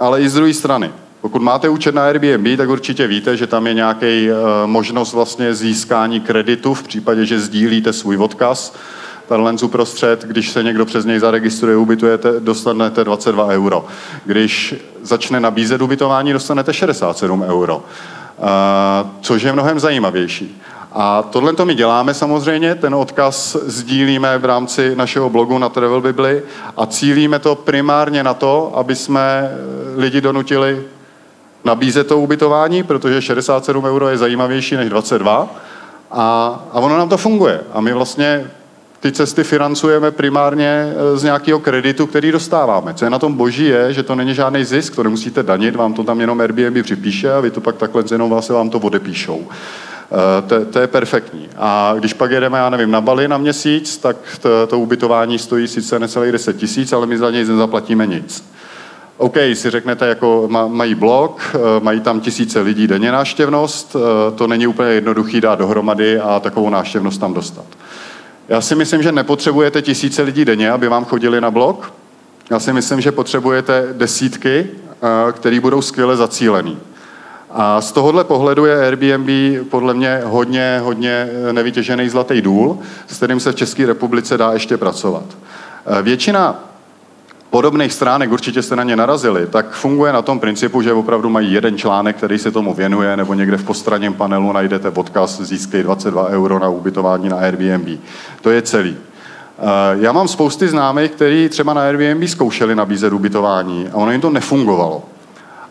ale 0.00 0.20
i 0.20 0.28
z 0.28 0.34
druhé 0.34 0.54
strany. 0.54 0.90
Pokud 1.20 1.42
máte 1.42 1.68
účet 1.68 1.94
na 1.94 2.04
Airbnb, 2.04 2.56
tak 2.56 2.68
určitě 2.68 3.06
víte, 3.06 3.36
že 3.36 3.46
tam 3.46 3.66
je 3.66 3.74
nějaký 3.74 4.30
uh, 4.30 4.36
možnost 4.66 5.12
vlastně 5.12 5.54
získání 5.54 6.20
kreditu 6.20 6.74
v 6.74 6.82
případě, 6.82 7.26
že 7.26 7.40
sdílíte 7.40 7.92
svůj 7.92 8.16
odkaz. 8.16 8.74
Tenhle 9.28 9.54
uprostřed, 9.62 10.24
když 10.24 10.50
se 10.50 10.62
někdo 10.62 10.86
přes 10.86 11.04
něj 11.04 11.18
zaregistruje, 11.18 11.76
ubytujete, 11.76 12.40
dostanete 12.40 13.04
22 13.04 13.46
euro. 13.46 13.86
Když 14.24 14.74
začne 15.02 15.40
nabízet 15.40 15.82
ubytování, 15.82 16.32
dostanete 16.32 16.72
67 16.72 17.42
euro. 17.42 17.76
Uh, 17.76 18.44
což 19.20 19.42
je 19.42 19.52
mnohem 19.52 19.80
zajímavější. 19.80 20.60
A 20.96 21.22
tohle 21.22 21.52
to 21.52 21.66
my 21.66 21.74
děláme 21.74 22.14
samozřejmě, 22.14 22.74
ten 22.74 22.94
odkaz 22.94 23.56
sdílíme 23.62 24.38
v 24.38 24.44
rámci 24.44 24.96
našeho 24.96 25.30
blogu 25.30 25.58
na 25.58 25.68
Travel 25.68 26.00
Bibli 26.00 26.42
a 26.76 26.86
cílíme 26.86 27.38
to 27.38 27.54
primárně 27.54 28.22
na 28.22 28.34
to, 28.34 28.72
aby 28.74 28.96
jsme 28.96 29.50
eh, 29.50 30.00
lidi 30.00 30.20
donutili 30.20 30.82
nabízet 31.64 32.06
to 32.06 32.18
ubytování, 32.18 32.82
protože 32.82 33.22
67 33.22 33.84
euro 33.84 34.08
je 34.08 34.18
zajímavější 34.18 34.76
než 34.76 34.88
22 34.88 35.48
a, 36.10 36.60
a 36.72 36.80
ono 36.80 36.98
nám 36.98 37.08
to 37.08 37.16
funguje. 37.16 37.60
A 37.72 37.80
my 37.80 37.92
vlastně 37.92 38.50
ty 39.00 39.12
cesty 39.12 39.44
financujeme 39.44 40.10
primárně 40.10 40.86
eh, 40.86 41.16
z 41.16 41.22
nějakého 41.22 41.58
kreditu, 41.58 42.06
který 42.06 42.32
dostáváme. 42.32 42.94
Co 42.94 43.04
je 43.04 43.10
na 43.10 43.18
tom 43.18 43.34
boží 43.34 43.64
je, 43.64 43.92
že 43.92 44.02
to 44.02 44.14
není 44.14 44.34
žádný 44.34 44.64
zisk, 44.64 44.94
to 44.94 45.02
nemusíte 45.02 45.42
danit, 45.42 45.76
vám 45.76 45.94
to 45.94 46.04
tam 46.04 46.20
jenom 46.20 46.40
Airbnb 46.40 46.82
připíše 46.82 47.32
a 47.32 47.40
vy 47.40 47.50
to 47.50 47.60
pak 47.60 47.76
takhle 47.76 48.04
jenom 48.12 48.30
vlastně 48.30 48.54
vám 48.54 48.70
to 48.70 48.78
odepíšou. 48.78 49.46
Eh, 50.12 50.42
to, 50.42 50.64
to 50.64 50.78
je 50.78 50.86
perfektní. 50.86 51.48
A 51.56 51.94
když 51.98 52.12
pak 52.12 52.30
jedeme, 52.30 52.58
já 52.58 52.70
nevím, 52.70 52.90
na 52.90 53.00
Bali 53.00 53.28
na 53.28 53.38
měsíc, 53.38 53.98
tak 53.98 54.16
to, 54.40 54.66
to 54.66 54.78
ubytování 54.78 55.38
stojí 55.38 55.68
sice 55.68 55.98
necelých 55.98 56.32
10 56.32 56.56
tisíc, 56.56 56.92
ale 56.92 57.06
my 57.06 57.18
za 57.18 57.30
něj 57.30 57.44
nezaplatíme 57.44 58.06
nic. 58.06 58.44
OK, 59.16 59.36
si 59.54 59.70
řeknete, 59.70 60.06
jako 60.06 60.48
mají 60.68 60.94
blog, 60.94 61.42
eh, 61.54 61.58
mají 61.80 62.00
tam 62.00 62.20
tisíce 62.20 62.60
lidí 62.60 62.86
denně 62.86 63.12
náštěvnost, 63.12 63.96
eh, 63.96 64.30
to 64.32 64.46
není 64.46 64.66
úplně 64.66 64.88
jednoduchý 64.88 65.40
dát 65.40 65.58
dohromady 65.58 66.20
a 66.20 66.40
takovou 66.40 66.70
náštěvnost 66.70 67.20
tam 67.20 67.34
dostat. 67.34 67.64
Já 68.48 68.60
si 68.60 68.74
myslím, 68.74 69.02
že 69.02 69.12
nepotřebujete 69.12 69.82
tisíce 69.82 70.22
lidí 70.22 70.44
denně, 70.44 70.70
aby 70.70 70.88
vám 70.88 71.04
chodili 71.04 71.40
na 71.40 71.50
blog. 71.50 71.92
Já 72.50 72.60
si 72.60 72.72
myslím, 72.72 73.00
že 73.00 73.12
potřebujete 73.12 73.88
desítky, 73.92 74.70
které 75.32 75.60
budou 75.60 75.82
skvěle 75.82 76.16
zacílený. 76.16 76.78
A 77.56 77.80
z 77.80 77.92
tohohle 77.92 78.24
pohledu 78.24 78.64
je 78.64 78.86
Airbnb 78.86 79.28
podle 79.70 79.94
mě 79.94 80.20
hodně, 80.24 80.80
hodně 80.84 81.28
nevytěžený 81.52 82.08
zlatý 82.08 82.42
důl, 82.42 82.78
s 83.06 83.16
kterým 83.16 83.40
se 83.40 83.52
v 83.52 83.54
České 83.54 83.86
republice 83.86 84.38
dá 84.38 84.52
ještě 84.52 84.76
pracovat. 84.76 85.24
E, 85.98 86.02
většina 86.02 86.64
podobných 87.50 87.92
stránek, 87.92 88.32
určitě 88.32 88.62
jste 88.62 88.76
na 88.76 88.82
ně 88.82 88.96
narazili, 88.96 89.46
tak 89.46 89.70
funguje 89.70 90.12
na 90.12 90.22
tom 90.22 90.40
principu, 90.40 90.82
že 90.82 90.92
opravdu 90.92 91.30
mají 91.30 91.52
jeden 91.52 91.78
článek, 91.78 92.16
který 92.16 92.38
se 92.38 92.50
tomu 92.50 92.74
věnuje, 92.74 93.16
nebo 93.16 93.34
někde 93.34 93.56
v 93.56 93.64
postranním 93.64 94.14
panelu 94.14 94.52
najdete 94.52 94.90
odkaz 94.90 95.40
získej 95.40 95.82
22 95.82 96.26
euro 96.26 96.58
na 96.58 96.68
ubytování 96.68 97.28
na 97.28 97.36
Airbnb. 97.36 98.00
To 98.42 98.50
je 98.50 98.62
celý. 98.62 98.96
E, 98.96 99.96
já 100.00 100.12
mám 100.12 100.28
spousty 100.28 100.68
známých, 100.68 101.10
kteří 101.10 101.48
třeba 101.48 101.74
na 101.74 101.82
Airbnb 101.82 102.28
zkoušeli 102.28 102.74
nabízet 102.74 103.12
ubytování 103.12 103.88
a 103.92 103.94
ono 103.94 104.12
jim 104.12 104.20
to 104.20 104.30
nefungovalo. 104.30 105.02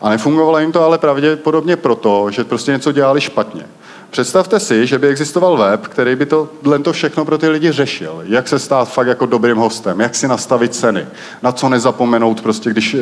A 0.03 0.09
nefungovalo 0.09 0.59
jim 0.59 0.71
to 0.71 0.83
ale 0.83 0.97
pravděpodobně 0.97 1.75
proto, 1.75 2.31
že 2.31 2.43
prostě 2.43 2.71
něco 2.71 2.91
dělali 2.91 3.21
špatně. 3.21 3.65
Představte 4.13 4.59
si, 4.59 4.87
že 4.87 4.99
by 4.99 5.07
existoval 5.07 5.57
web, 5.57 5.87
který 5.87 6.15
by 6.15 6.25
to, 6.25 6.49
to 6.83 6.93
všechno 6.93 7.25
pro 7.25 7.37
ty 7.37 7.49
lidi 7.49 7.71
řešil. 7.71 8.23
Jak 8.25 8.47
se 8.47 8.59
stát 8.59 8.93
fakt 8.93 9.07
jako 9.07 9.25
dobrým 9.25 9.57
hostem, 9.57 9.99
jak 9.99 10.15
si 10.15 10.27
nastavit 10.27 10.75
ceny, 10.75 11.05
na 11.41 11.51
co 11.51 11.69
nezapomenout 11.69 12.41
prostě, 12.41 12.69
když 12.69 12.93
e, 12.93 12.97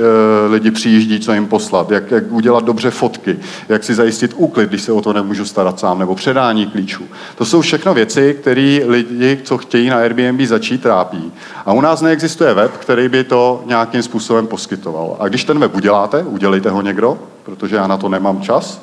lidi 0.50 0.72
přijíždí, 0.72 1.20
co 1.20 1.34
jim 1.34 1.48
poslat, 1.48 1.92
jak, 1.92 2.12
jak 2.12 2.32
udělat 2.32 2.64
dobře 2.64 2.92
fotky, 2.92 3.40
jak 3.70 3.84
si 3.84 3.96
zajistit 3.96 4.34
úklid, 4.36 4.70
když 4.70 4.82
se 4.82 4.92
o 4.92 5.02
to 5.02 5.14
nemůžu 5.14 5.46
starat 5.46 5.80
sám, 5.80 6.00
nebo 6.00 6.16
předání 6.16 6.66
klíčů. 6.66 7.04
To 7.36 7.46
jsou 7.46 7.62
všechno 7.62 7.94
věci, 7.94 8.38
které 8.42 8.80
lidi, 8.88 9.40
co 9.44 9.58
chtějí 9.58 9.90
na 9.90 9.98
Airbnb 9.98 10.42
začít, 10.42 10.82
trápí. 10.82 11.32
A 11.66 11.74
u 11.74 11.82
nás 11.82 12.02
neexistuje 12.02 12.54
web, 12.54 12.72
který 12.78 13.10
by 13.10 13.24
to 13.24 13.64
nějakým 13.66 14.04
způsobem 14.04 14.48
poskytoval. 14.48 15.18
A 15.20 15.28
když 15.28 15.44
ten 15.44 15.60
web 15.60 15.76
uděláte, 15.76 16.24
udělejte 16.24 16.70
ho 16.70 16.82
někdo, 16.82 17.18
protože 17.44 17.76
já 17.76 17.88
na 17.88 17.98
to 17.98 18.10
nemám 18.10 18.42
čas, 18.42 18.82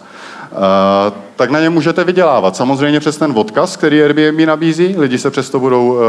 Uh, 0.53 1.28
tak 1.39 1.51
na 1.51 1.61
ně 1.61 1.71
můžete 1.71 2.05
vydělávat. 2.05 2.57
Samozřejmě 2.57 3.01
přes 3.01 3.17
ten 3.17 3.33
odkaz, 3.37 3.77
který 3.77 4.03
Airbnb 4.03 4.47
nabízí, 4.47 4.95
lidi 4.99 5.19
se 5.19 5.31
přesto 5.31 5.59
budou 5.59 5.93
uh, 5.93 6.01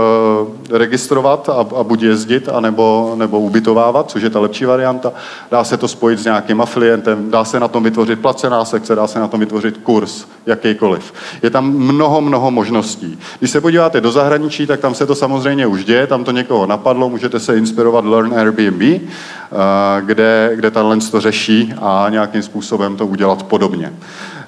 registrovat 0.78 1.50
a, 1.50 1.66
a 1.80 1.84
buď 1.84 2.02
jezdit, 2.02 2.50
anebo, 2.50 3.14
nebo 3.18 3.40
ubytovávat, 3.40 4.12
což 4.12 4.24
je 4.24 4.30
ta 4.30 4.40
lepší 4.40 4.66
varianta. 4.66 5.12
Dá 5.52 5.64
se 5.64 5.78
to 5.78 5.88
spojit 5.88 6.20
s 6.20 6.26
nějakým 6.26 6.62
afilientem, 6.62 7.32
dá 7.32 7.46
se 7.46 7.60
na 7.60 7.68
tom 7.68 7.84
vytvořit 7.84 8.20
placená 8.20 8.66
sekce, 8.66 8.96
dá 8.96 9.08
se 9.08 9.20
na 9.20 9.28
tom 9.28 9.40
vytvořit 9.40 9.78
kurz, 9.78 10.26
jakýkoliv. 10.46 11.14
Je 11.44 11.50
tam 11.50 11.74
mnoho, 11.74 12.22
mnoho 12.22 12.52
možností. 12.52 13.20
Když 13.40 13.52
se 13.52 13.62
podíváte 13.62 14.02
do 14.02 14.12
zahraničí, 14.12 14.68
tak 14.68 14.80
tam 14.80 14.96
se 14.96 15.06
to 15.06 15.16
samozřejmě 15.16 15.68
už 15.68 15.86
děje, 15.86 16.08
tam 16.08 16.24
to 16.24 16.32
někoho 16.32 16.66
napadlo, 16.68 17.10
můžete 17.10 17.40
se 17.40 17.58
inspirovat 17.58 18.06
Learn 18.06 18.34
Airbnb, 18.40 18.82
uh, 18.82 18.98
kde, 20.02 20.52
kde 20.56 20.72
ta 20.72 20.96
to 21.12 21.22
řeší 21.22 21.74
a 21.82 22.06
nějakým 22.10 22.42
způsobem 22.42 22.98
to 22.98 23.08
udělat 23.08 23.44
podobně. 23.44 23.94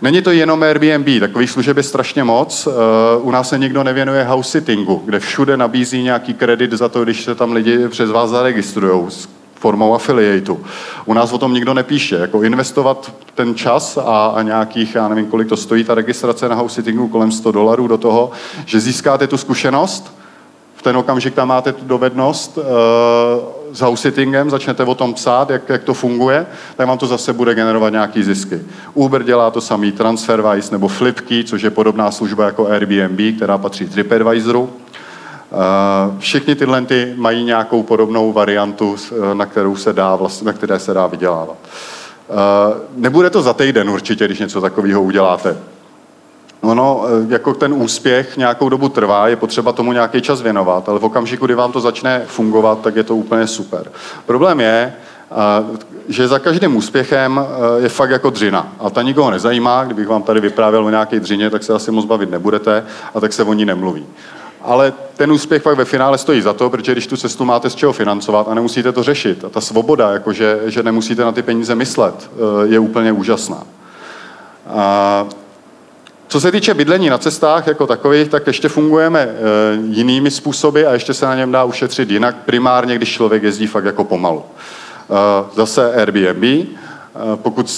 Není 0.02 0.22
to 0.22 0.32
jenom 0.32 0.64
Airbnb, 0.64 1.20
takových 1.20 1.50
služeb 1.50 1.78
je 1.78 1.84
strašně 1.84 2.24
moc. 2.24 2.68
Eh, 2.68 2.72
u 3.18 3.32
nás 3.32 3.50
se 3.50 3.58
nikdo 3.58 3.84
nevěnuje 3.84 4.24
house 4.24 4.52
sittingu, 4.52 5.02
kde 5.06 5.20
všude 5.20 5.58
nabízí 5.58 6.04
nějaký 6.04 6.34
kredit 6.34 6.72
za 6.72 6.90
to, 6.90 7.04
když 7.04 7.24
se 7.24 7.36
tam 7.36 7.52
lidi 7.52 7.88
přes 7.88 8.12
vás 8.12 8.30
zaregistrují 8.30 9.08
formou 9.56 9.96
affiliateu. 9.96 10.60
U 11.06 11.14
nás 11.14 11.34
o 11.34 11.38
tom 11.38 11.54
nikdo 11.54 11.74
nepíše. 11.74 12.16
Jako 12.16 12.44
investovat 12.44 13.14
ten 13.36 13.56
čas 13.56 13.98
a, 13.98 14.34
a 14.36 14.42
nějakých, 14.42 14.96
já 14.96 15.08
nevím, 15.08 15.26
kolik 15.26 15.50
to 15.50 15.58
stojí, 15.58 15.84
ta 15.84 15.96
registrace 15.96 16.50
na 16.50 16.56
house 16.56 16.76
sittingu, 16.76 17.08
kolem 17.08 17.32
100 17.32 17.52
dolarů 17.52 17.88
do 17.88 17.98
toho, 17.98 18.32
že 18.66 18.80
získáte 18.80 19.28
tu 19.28 19.38
zkušenost, 19.38 20.18
v 20.76 20.82
ten 20.82 20.98
okamžik 20.98 21.34
tam 21.34 21.48
máte 21.48 21.74
tu 21.74 21.86
dovednost 21.86 22.58
uh, 22.58 22.64
s 23.74 23.80
house-sittingem, 23.80 24.50
začnete 24.50 24.84
o 24.84 24.96
tom 24.96 25.14
psát, 25.14 25.50
jak, 25.50 25.70
jak 25.70 25.84
to 25.84 25.94
funguje, 25.94 26.46
tak 26.76 26.88
vám 26.88 26.98
to 26.98 27.08
zase 27.08 27.34
bude 27.34 27.56
generovat 27.56 27.94
nějaký 27.94 28.24
zisky. 28.24 28.62
Uber 28.94 29.24
dělá 29.24 29.52
to 29.52 29.62
samý, 29.62 29.92
TransferWise 29.92 30.72
nebo 30.72 30.88
Flipkey, 30.88 31.44
což 31.44 31.62
je 31.62 31.70
podobná 31.70 32.12
služba 32.12 32.46
jako 32.46 32.68
Airbnb, 32.68 33.36
která 33.36 33.58
patří 33.58 33.90
TripAdvisoru. 33.90 34.62
Uh, 34.62 36.20
všichni 36.20 36.56
tyhle 36.56 36.82
ty 36.82 37.14
mají 37.16 37.44
nějakou 37.44 37.84
podobnou 37.84 38.34
variantu, 38.34 38.96
na, 39.34 39.46
kterou 39.46 39.76
se 39.76 39.94
dá, 39.94 40.16
vlastně, 40.16 40.46
na 40.46 40.54
které 40.54 40.80
se 40.80 40.94
dá 40.94 41.08
vydělávat. 41.08 41.58
Uh, 42.30 42.36
nebude 42.96 43.30
to 43.30 43.42
za 43.42 43.54
týden 43.54 43.90
určitě, 43.90 44.26
když 44.26 44.40
něco 44.40 44.62
takového 44.62 45.02
uděláte. 45.02 45.58
Ono, 46.62 47.04
eh, 47.06 47.34
jako 47.34 47.54
ten 47.54 47.74
úspěch 47.74 48.38
nějakou 48.38 48.70
dobu 48.70 48.90
trvá, 48.90 49.28
je 49.28 49.36
potřeba 49.36 49.72
tomu 49.72 49.94
nějaký 49.94 50.22
čas 50.22 50.42
věnovat, 50.42 50.90
ale 50.90 51.00
v 51.00 51.06
okamžiku, 51.06 51.46
kdy 51.46 51.56
vám 51.56 51.72
to 51.72 51.82
začne 51.82 52.24
fungovat, 52.28 52.82
tak 52.82 52.96
je 52.96 53.04
to 53.04 53.16
úplně 53.16 53.48
super. 53.48 53.92
Problém 54.26 54.60
je, 54.60 54.94
eh, 55.32 55.36
že 56.08 56.28
za 56.28 56.40
každým 56.40 56.76
úspěchem 56.76 57.46
je 57.78 57.90
fakt 57.90 58.10
jako 58.10 58.30
dřina. 58.30 58.74
A 58.80 58.90
ta 58.90 59.02
nikoho 59.02 59.32
nezajímá, 59.32 59.84
kdybych 59.84 60.08
vám 60.08 60.24
tady 60.24 60.40
vyprávěl 60.40 60.86
o 60.86 60.90
nějaké 60.90 61.20
dřině, 61.20 61.50
tak 61.50 61.64
se 61.64 61.74
asi 61.74 61.92
moc 61.92 62.06
bavit 62.06 62.32
nebudete 62.32 62.84
a 63.16 63.20
tak 63.20 63.34
se 63.34 63.44
o 63.44 63.54
ní 63.54 63.66
nemluví 63.66 64.06
ale 64.64 64.94
ten 65.18 65.32
úspěch 65.32 65.64
pak 65.64 65.78
ve 65.78 65.86
finále 65.86 66.18
stojí 66.18 66.42
za 66.42 66.54
to, 66.54 66.70
protože 66.70 66.92
když 66.92 67.08
tu 67.08 67.18
cestu 67.18 67.46
máte 67.46 67.70
z 67.70 67.76
čeho 67.76 67.94
financovat 67.94 68.48
a 68.48 68.54
nemusíte 68.54 68.92
to 68.92 69.04
řešit. 69.04 69.46
A 69.46 69.50
ta 69.50 69.62
svoboda, 69.62 70.12
jakože, 70.12 70.60
že 70.66 70.84
nemusíte 70.84 71.24
na 71.24 71.32
ty 71.32 71.42
peníze 71.42 71.76
myslet, 71.76 72.30
eh, 72.34 72.68
je 72.68 72.80
úplně 72.80 73.12
úžasná. 73.12 73.64
A 74.68 75.26
co 76.32 76.42
se 76.42 76.52
týče 76.52 76.74
bydlení 76.74 77.10
na 77.10 77.18
cestách 77.18 77.68
jako 77.68 77.88
takových, 77.88 78.30
tak 78.30 78.48
ještě 78.48 78.70
fungujeme 78.70 79.20
eh, 79.20 79.36
jinými 79.90 80.32
způsoby 80.32 80.86
a 80.86 80.94
ještě 80.94 81.14
se 81.14 81.26
na 81.26 81.36
něm 81.36 81.52
dá 81.52 81.64
ušetřit 81.64 82.12
jinak, 82.12 82.36
primárně, 82.46 82.96
když 82.96 83.10
člověk 83.10 83.44
jezdí 83.44 83.68
fakt 83.68 83.86
jako 83.86 84.04
pomalu. 84.04 84.44
Eh, 84.44 85.46
zase 85.56 85.94
Airbnb, 85.94 86.68
pokud 87.36 87.70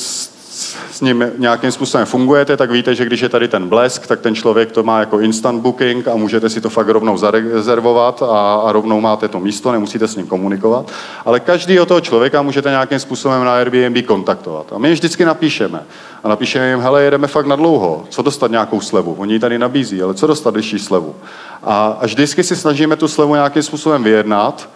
s 0.93 1.01
ním 1.01 1.31
nějakým 1.37 1.71
způsobem 1.71 2.05
fungujete, 2.05 2.57
tak 2.57 2.71
víte, 2.71 2.95
že 2.95 3.05
když 3.05 3.21
je 3.21 3.29
tady 3.29 3.47
ten 3.47 3.69
blesk, 3.69 4.07
tak 4.07 4.19
ten 4.19 4.35
člověk 4.35 4.71
to 4.71 4.83
má 4.83 4.99
jako 4.99 5.19
instant 5.19 5.61
booking 5.61 6.07
a 6.07 6.15
můžete 6.15 6.49
si 6.49 6.61
to 6.61 6.69
fakt 6.69 6.87
rovnou 6.87 7.17
zarezervovat 7.17 8.23
a, 8.23 8.55
a 8.55 8.71
rovnou 8.71 9.01
máte 9.01 9.27
to 9.27 9.39
místo, 9.39 9.71
nemusíte 9.71 10.07
s 10.07 10.15
ním 10.15 10.27
komunikovat. 10.27 10.91
Ale 11.25 11.39
každý 11.39 11.79
od 11.79 11.87
toho 11.87 12.01
člověka 12.01 12.41
můžete 12.41 12.69
nějakým 12.69 12.99
způsobem 12.99 13.43
na 13.43 13.53
Airbnb 13.53 14.05
kontaktovat. 14.05 14.73
A 14.73 14.77
my 14.77 14.87
je 14.87 14.93
vždycky 14.93 15.25
napíšeme. 15.25 15.83
A 16.23 16.27
napíšeme 16.27 16.69
jim, 16.69 16.79
hele, 16.79 17.03
jedeme 17.03 17.27
fakt 17.27 17.45
na 17.45 17.55
dlouho, 17.55 18.03
co 18.09 18.21
dostat 18.21 18.51
nějakou 18.51 18.81
slevu? 18.81 19.15
Oni 19.17 19.33
ji 19.33 19.39
tady 19.39 19.59
nabízí, 19.59 20.03
ale 20.03 20.13
co 20.13 20.27
dostat 20.27 20.55
vyšší 20.55 20.79
slevu? 20.79 21.15
A, 21.63 21.97
a 22.01 22.05
vždycky 22.05 22.43
si 22.43 22.55
snažíme 22.55 22.95
tu 22.95 23.07
slevu 23.07 23.33
nějakým 23.33 23.63
způsobem 23.63 24.03
vyjednat, 24.03 24.69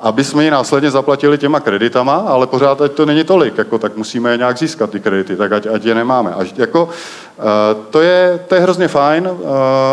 aby 0.00 0.24
jsme 0.24 0.44
ji 0.44 0.50
následně 0.50 0.90
zaplatili 0.90 1.38
těma 1.38 1.60
kreditama, 1.60 2.14
ale 2.14 2.46
pořád 2.46 2.80
ať 2.80 2.92
to 2.92 3.06
není 3.06 3.24
tolik, 3.24 3.58
jako, 3.58 3.78
tak 3.78 3.96
musíme 3.96 4.30
je 4.30 4.36
nějak 4.36 4.58
získat 4.58 4.90
ty 4.90 5.00
kredity, 5.00 5.36
tak 5.36 5.52
ať, 5.52 5.66
ať 5.66 5.84
je 5.84 5.94
nemáme. 5.94 6.34
Až, 6.34 6.54
jako, 6.56 6.84
uh, 6.84 7.44
to, 7.90 8.00
je, 8.00 8.40
to 8.48 8.54
je 8.54 8.60
hrozně 8.60 8.88
fajn 8.88 9.28
uh, 9.32 9.48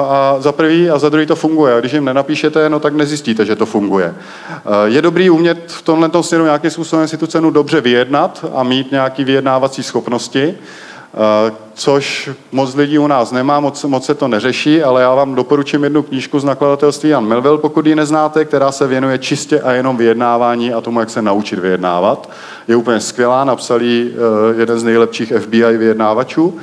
a 0.10 0.36
za 0.40 0.52
prvý 0.52 0.90
a 0.90 1.00
za 1.00 1.10
druhý 1.10 1.26
to 1.26 1.36
funguje. 1.36 1.76
A 1.76 1.80
když 1.80 1.94
jim 1.94 2.06
nenapíšete, 2.06 2.70
no 2.70 2.80
tak 2.80 2.94
nezjistíte, 2.94 3.46
že 3.46 3.56
to 3.56 3.66
funguje. 3.66 4.16
Uh, 4.50 4.74
je 4.86 5.02
dobrý 5.02 5.30
umět 5.30 5.72
v 5.72 5.82
tomhle 5.82 6.10
směru 6.22 6.44
nějakým 6.44 6.72
způsobem 6.72 7.08
si 7.08 7.18
tu 7.18 7.28
cenu 7.28 7.52
dobře 7.52 7.82
vyjednat 7.82 8.46
a 8.56 8.64
mít 8.64 8.92
nějaké 8.92 9.24
vyjednávací 9.24 9.84
schopnosti. 9.84 10.56
Eh, 11.18 11.52
což 11.74 12.30
moc 12.52 12.76
lidí 12.76 13.00
u 13.00 13.08
nás 13.08 13.32
nemá, 13.32 13.60
moc, 13.60 13.84
moc 13.84 14.06
se 14.06 14.16
to 14.16 14.28
neřeší, 14.28 14.84
ale 14.84 15.02
já 15.02 15.16
vám 15.16 15.36
doporučím 15.36 15.84
jednu 15.84 16.04
knížku 16.04 16.40
z 16.40 16.44
nakladatelství 16.44 17.10
Jan 17.10 17.26
Melville, 17.26 17.58
pokud 17.58 17.86
ji 17.86 17.96
neznáte, 17.96 18.46
která 18.46 18.72
se 18.72 18.88
věnuje 18.88 19.18
čistě 19.18 19.62
a 19.62 19.72
jenom 19.72 19.98
vyjednávání 19.98 20.74
a 20.74 20.82
tomu, 20.82 21.00
jak 21.00 21.10
se 21.10 21.22
naučit 21.22 21.60
vyjednávat. 21.60 22.30
Je 22.68 22.76
úplně 22.76 23.00
skvělá, 23.00 23.44
napsal 23.44 23.82
ji 23.82 24.14
eh, 24.14 24.60
jeden 24.60 24.80
z 24.80 24.84
nejlepších 24.84 25.34
FBI 25.40 25.78
vyjednávačů. 25.78 26.58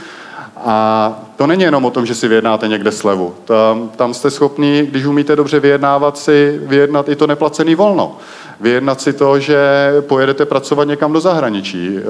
A 0.57 1.13
to 1.37 1.47
není 1.47 1.63
jenom 1.63 1.85
o 1.85 1.91
tom, 1.91 2.07
že 2.07 2.15
si 2.15 2.29
vyjednáte 2.29 2.69
někde 2.69 2.93
slevu. 2.93 3.35
Tam, 3.45 3.91
tam 3.97 4.15
jste 4.15 4.31
schopni, 4.31 4.87
když 4.91 5.05
umíte 5.05 5.37
dobře 5.37 5.61
vyjednávat, 5.61 6.19
si 6.19 6.61
vyjednat 6.63 7.09
i 7.09 7.17
to 7.17 7.27
neplacený 7.27 7.75
volno 7.75 8.17
vyjednat 8.61 9.01
si 9.01 9.13
to, 9.13 9.41
že 9.41 9.59
pojedete 10.01 10.47
pracovat 10.47 10.85
někam 10.85 11.13
do 11.13 11.21
zahraničí. 11.21 11.99
E, 11.99 12.03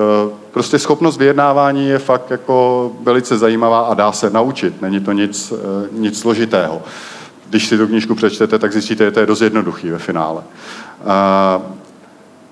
prostě 0.51 0.79
schopnost 0.79 1.17
vyjednávání 1.17 1.89
je 1.89 1.99
fakt 1.99 2.31
jako 2.31 2.91
velice 3.03 3.39
zajímavá 3.39 3.81
a 3.81 3.95
dá 3.95 4.13
se 4.13 4.31
naučit. 4.31 4.83
Není 4.83 5.01
to 5.01 5.13
nic, 5.13 5.53
e, 5.53 5.89
nic 5.93 6.21
složitého. 6.21 6.83
Když 7.51 7.69
si 7.69 7.79
tu 7.79 7.87
knížku 7.87 8.15
přečtete, 8.15 8.59
tak 8.59 8.73
zjistíte, 8.73 9.05
že 9.05 9.11
to 9.11 9.21
je 9.21 9.27
dost 9.27 9.41
jednoduchý 9.41 9.91
ve 9.91 9.99
finále. 9.99 10.43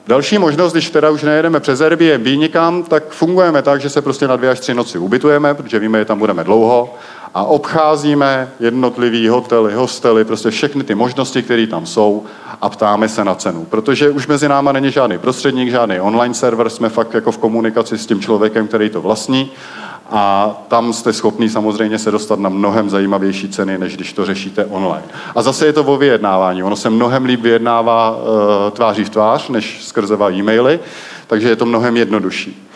Další 0.07 0.39
možnost, 0.39 0.73
když 0.73 0.91
teda 0.91 1.11
už 1.11 1.23
nejedeme 1.23 1.61
přes 1.61 1.81
Airbnb 1.81 2.27
nikam, 2.27 2.83
tak 2.83 3.11
fungujeme 3.11 3.63
tak, 3.63 3.81
že 3.81 3.91
se 3.91 4.03
prostě 4.03 4.29
na 4.29 4.37
dvě 4.37 4.51
až 4.51 4.61
tři 4.61 4.75
noci 4.75 4.99
ubytujeme, 4.99 5.55
protože 5.55 5.79
víme, 5.79 5.99
že 5.99 6.05
tam 6.05 6.19
budeme 6.19 6.45
dlouho 6.45 6.95
a 7.35 7.45
obcházíme 7.45 8.49
jednotlivý 8.61 9.29
hotely, 9.29 9.75
hostely, 9.75 10.25
prostě 10.25 10.51
všechny 10.51 10.85
ty 10.85 10.95
možnosti, 10.95 11.43
které 11.43 11.67
tam 11.67 11.87
jsou 11.87 12.25
a 12.63 12.69
ptáme 12.69 13.09
se 13.09 13.25
na 13.25 13.35
cenu. 13.35 13.65
Protože 13.65 14.11
už 14.11 14.27
mezi 14.27 14.49
náma 14.49 14.73
není 14.73 14.91
žádný 14.91 15.19
prostředník, 15.19 15.71
žádný 15.71 16.01
online 16.01 16.35
server, 16.35 16.69
jsme 16.71 16.89
fakt 16.89 17.15
jako 17.15 17.33
v 17.33 17.39
komunikaci 17.39 17.99
s 17.99 18.07
tím 18.07 18.21
člověkem, 18.21 18.69
který 18.69 18.91
to 18.91 19.01
vlastní 19.01 19.51
a 20.11 20.51
tam 20.69 20.93
jste 20.93 21.13
schopný 21.13 21.49
samozřejmě 21.49 21.99
se 21.99 22.11
dostat 22.11 22.39
na 22.39 22.49
mnohem 22.49 22.91
zajímavější 22.91 23.49
ceny, 23.49 23.79
než 23.79 23.97
když 23.97 24.13
to 24.13 24.25
řešíte 24.25 24.65
online. 24.65 25.05
A 25.35 25.43
zase 25.43 25.67
je 25.67 25.73
to 25.73 25.85
o 25.85 25.97
vyjednávání. 25.97 26.63
Ono 26.63 26.77
se 26.77 26.91
mnohem 26.91 27.25
líp 27.25 27.41
vyjednává 27.41 28.11
uh, 28.11 28.17
tváří 28.71 29.05
v 29.05 29.11
tvář, 29.11 29.49
než 29.49 29.85
skrze 29.85 30.17
e-maily, 30.31 30.81
takže 31.27 31.49
je 31.49 31.57
to 31.57 31.67
mnohem 31.67 31.97
jednodušší. 31.97 32.69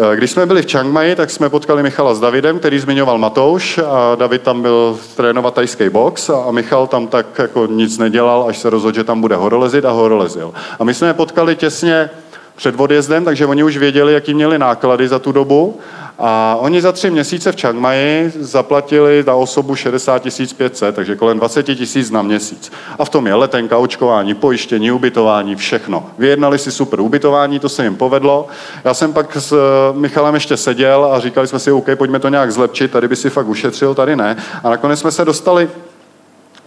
Eh, 0.00 0.16
když 0.16 0.30
jsme 0.30 0.46
byli 0.46 0.62
v 0.62 0.66
Chiang 0.66 0.92
Mai, 0.92 1.14
tak 1.14 1.30
jsme 1.30 1.48
potkali 1.48 1.82
Michala 1.82 2.14
s 2.14 2.20
Davidem, 2.20 2.58
který 2.58 2.78
zmiňoval 2.78 3.18
Matouš 3.18 3.78
a 3.78 4.14
David 4.14 4.42
tam 4.42 4.62
byl 4.62 4.98
trénovat 5.16 5.54
tajský 5.54 5.88
box 5.88 6.30
a 6.30 6.50
Michal 6.50 6.86
tam 6.86 7.06
tak 7.06 7.26
jako 7.38 7.66
nic 7.66 7.98
nedělal, 7.98 8.44
až 8.48 8.58
se 8.58 8.70
rozhodl, 8.70 8.94
že 8.94 9.04
tam 9.04 9.20
bude 9.20 9.36
horolezit 9.36 9.84
a 9.84 9.90
horolezil. 9.90 10.52
A 10.78 10.84
my 10.84 10.94
jsme 10.94 11.06
je 11.06 11.14
potkali 11.14 11.56
těsně 11.56 12.10
před 12.56 12.80
odjezdem, 12.80 13.24
takže 13.24 13.46
oni 13.46 13.64
už 13.64 13.76
věděli, 13.76 14.12
jaký 14.12 14.34
měli 14.34 14.58
náklady 14.58 15.08
za 15.08 15.18
tu 15.18 15.32
dobu 15.32 15.80
a 16.18 16.56
oni 16.60 16.82
za 16.82 16.92
tři 16.92 17.10
měsíce 17.10 17.52
v 17.52 17.56
Chiang 17.56 17.78
Mai 17.78 18.32
zaplatili 18.40 19.24
na 19.26 19.34
osobu 19.34 19.74
60 19.74 20.22
500, 20.56 20.94
takže 20.94 21.16
kolem 21.16 21.38
20 21.38 21.62
tisíc 21.62 22.10
na 22.10 22.22
měsíc. 22.22 22.72
A 22.98 23.04
v 23.04 23.08
tom 23.08 23.26
je 23.26 23.34
letenka, 23.34 23.78
očkování, 23.78 24.34
pojištění, 24.34 24.90
ubytování, 24.90 25.56
všechno. 25.56 26.06
Vyjednali 26.18 26.58
si 26.58 26.70
super 26.70 27.00
ubytování, 27.00 27.58
to 27.58 27.68
se 27.68 27.84
jim 27.84 27.96
povedlo. 27.96 28.46
Já 28.84 28.94
jsem 28.94 29.12
pak 29.12 29.36
s 29.36 29.52
eh, 29.52 29.98
Michalem 29.98 30.34
ještě 30.34 30.56
seděl 30.56 31.04
a 31.04 31.20
říkali 31.20 31.46
jsme 31.46 31.58
si, 31.58 31.72
OK, 31.72 31.86
pojďme 31.94 32.18
to 32.18 32.28
nějak 32.28 32.52
zlepšit, 32.52 32.90
tady 32.90 33.08
by 33.08 33.16
si 33.16 33.30
fakt 33.30 33.48
ušetřil, 33.48 33.94
tady 33.94 34.16
ne. 34.16 34.36
A 34.64 34.70
nakonec 34.70 35.00
jsme 35.00 35.10
se 35.10 35.24
dostali 35.24 35.68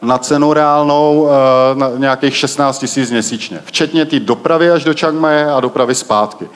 na 0.02 0.18
cenu 0.18 0.54
reálnou 0.54 1.30
eh, 1.30 1.76
na 1.76 1.92
nějakých 1.98 2.36
16 2.36 2.80
tisíc 2.80 3.12
měsíčně, 3.12 3.60
včetně 3.66 4.06
té 4.06 4.20
dopravy 4.20 4.72
až 4.72 4.84
do 4.84 4.94
Chiang 4.94 5.20
Mai 5.20 5.44
a 5.44 5.60
dopravy 5.60 5.96
zpátky 5.96 6.48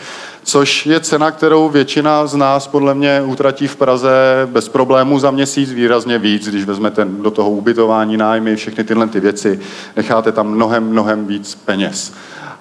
což 0.46 0.86
je 0.86 1.00
cena, 1.00 1.32
kterou 1.32 1.70
většina 1.70 2.28
z 2.28 2.36
nás 2.36 2.68
podle 2.68 2.94
mě 2.94 3.22
utratí 3.22 3.68
v 3.68 3.76
Praze 3.76 4.10
bez 4.46 4.70
problémů 4.70 5.20
za 5.20 5.32
měsíc 5.32 5.72
výrazně 5.72 6.18
víc, 6.18 6.48
když 6.48 6.66
vezmete 6.66 7.06
do 7.06 7.32
toho 7.32 7.52
ubytování, 7.52 8.18
nájmy, 8.18 8.56
všechny 8.56 8.84
tyhle 8.84 9.08
ty 9.08 9.20
věci, 9.20 9.60
necháte 9.96 10.32
tam 10.32 10.48
mnohem, 10.48 10.84
mnohem 10.84 11.28
víc 11.28 11.56
peněz. 11.56 12.14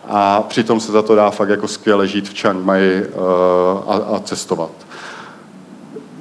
A 0.08 0.42
přitom 0.42 0.80
se 0.80 0.92
za 0.92 1.02
to 1.02 1.14
dá 1.14 1.30
fakt 1.30 1.48
jako 1.48 1.68
skvěle 1.68 2.08
žít 2.08 2.28
v 2.28 2.34
Chiang 2.40 2.64
Mai 2.64 3.02
uh, 3.02 3.92
a, 3.92 4.16
a 4.16 4.20
cestovat. 4.24 4.70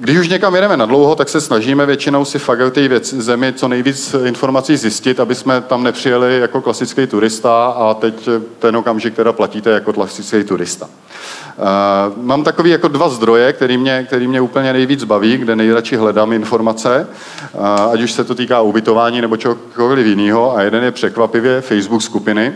Když 0.04 0.18
už 0.18 0.30
někam 0.30 0.56
jedeme 0.56 0.78
na 0.78 0.86
dlouho, 0.86 1.16
tak 1.16 1.30
se 1.30 1.42
snažíme 1.42 1.86
většinou 1.86 2.26
si 2.26 2.40
fakt 2.40 2.60
o 2.60 2.72
té 2.72 2.90
zemi 3.04 3.54
co 3.54 3.68
nejvíc 3.68 4.16
informací 4.26 4.78
zjistit, 4.78 5.20
aby 5.20 5.36
jsme 5.36 5.62
tam 5.62 5.84
nepřijeli 5.84 6.40
jako 6.40 6.62
klasický 6.62 7.08
turista 7.08 7.66
a 7.66 7.94
teď 7.94 8.30
ten 8.60 8.78
okamžik 8.78 9.16
teda 9.16 9.34
platíte 9.34 9.70
jako 9.70 9.94
klasický 9.94 10.44
turista. 10.44 10.86
Uh, 10.86 12.24
mám 12.24 12.44
takový 12.44 12.70
jako 12.70 12.88
dva 12.88 13.10
zdroje, 13.10 13.54
který 13.54 13.78
mě, 13.78 14.04
který 14.08 14.28
mě 14.28 14.42
úplně 14.42 14.74
nejvíc 14.74 15.04
baví, 15.04 15.38
kde 15.38 15.56
nejradši 15.56 15.96
hledám 15.96 16.34
informace, 16.34 17.08
uh, 17.54 17.94
ať 17.94 18.02
už 18.02 18.12
se 18.12 18.24
to 18.24 18.36
týká 18.36 18.62
ubytování 18.62 19.22
nebo 19.22 19.38
čehokoliv 19.38 20.06
jiného. 20.06 20.58
A 20.58 20.62
jeden 20.62 20.84
je 20.84 20.92
překvapivě 20.92 21.62
Facebook 21.62 22.02
skupiny, 22.02 22.54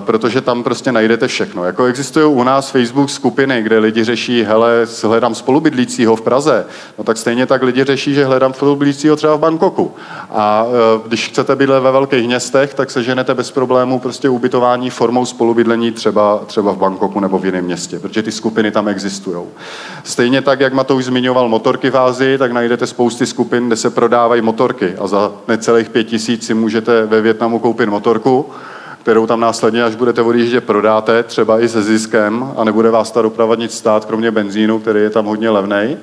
protože 0.00 0.40
tam 0.40 0.62
prostě 0.62 0.92
najdete 0.92 1.28
všechno. 1.28 1.64
Jako 1.64 1.84
existují 1.84 2.26
u 2.26 2.42
nás 2.42 2.70
Facebook 2.70 3.10
skupiny, 3.10 3.62
kde 3.62 3.78
lidi 3.78 4.04
řeší, 4.04 4.42
hele, 4.42 4.86
hledám 5.02 5.34
spolubydlícího 5.34 6.16
v 6.16 6.22
Praze, 6.22 6.66
no 6.98 7.04
tak 7.04 7.16
stejně 7.16 7.46
tak 7.46 7.62
lidi 7.62 7.84
řeší, 7.84 8.14
že 8.14 8.24
hledám 8.24 8.54
spolubydlícího 8.54 9.16
třeba 9.16 9.36
v 9.36 9.40
Bangkoku. 9.40 9.92
A 10.30 10.66
eh, 10.66 11.08
když 11.08 11.28
chcete 11.28 11.56
bydlet 11.56 11.82
ve 11.82 11.92
velkých 11.92 12.26
městech, 12.26 12.74
tak 12.74 12.90
se 12.90 13.02
ženete 13.02 13.34
bez 13.34 13.50
problémů 13.50 13.98
prostě 13.98 14.28
ubytování 14.28 14.90
formou 14.90 15.26
spolubydlení 15.26 15.92
třeba, 15.92 16.40
třeba 16.46 16.72
v 16.72 16.78
Bangkoku 16.78 17.20
nebo 17.20 17.38
v 17.38 17.44
jiném 17.44 17.64
městě, 17.64 17.98
protože 17.98 18.22
ty 18.22 18.32
skupiny 18.32 18.70
tam 18.70 18.88
existují. 18.88 19.44
Stejně 20.04 20.42
tak, 20.42 20.60
jak 20.60 20.72
Matouš 20.72 21.04
zmiňoval 21.04 21.48
motorky 21.48 21.90
v 21.90 21.98
Ázii, 21.98 22.38
tak 22.38 22.52
najdete 22.52 22.86
spousty 22.86 23.26
skupin, 23.26 23.66
kde 23.66 23.76
se 23.76 23.90
prodávají 23.90 24.42
motorky 24.42 24.94
a 24.98 25.06
za 25.06 25.32
necelých 25.48 25.88
pět 25.88 26.04
tisíc 26.04 26.46
si 26.46 26.54
můžete 26.54 27.06
ve 27.06 27.20
Větnamu 27.20 27.58
koupit 27.58 27.88
motorku 27.88 28.46
kterou 29.04 29.26
tam 29.26 29.40
následně, 29.40 29.84
až 29.84 29.94
budete 29.94 30.22
odjíždět, 30.22 30.64
prodáte, 30.64 31.22
třeba 31.22 31.60
i 31.60 31.68
se 31.68 31.82
ziskem 31.82 32.52
a 32.56 32.64
nebude 32.64 32.90
vás 32.90 33.10
ta 33.10 33.22
doprava 33.22 33.54
nic 33.54 33.76
stát, 33.76 34.04
kromě 34.04 34.30
benzínu, 34.30 34.78
který 34.78 35.00
je 35.00 35.10
tam 35.10 35.24
hodně 35.24 35.50
levný. 35.50 35.96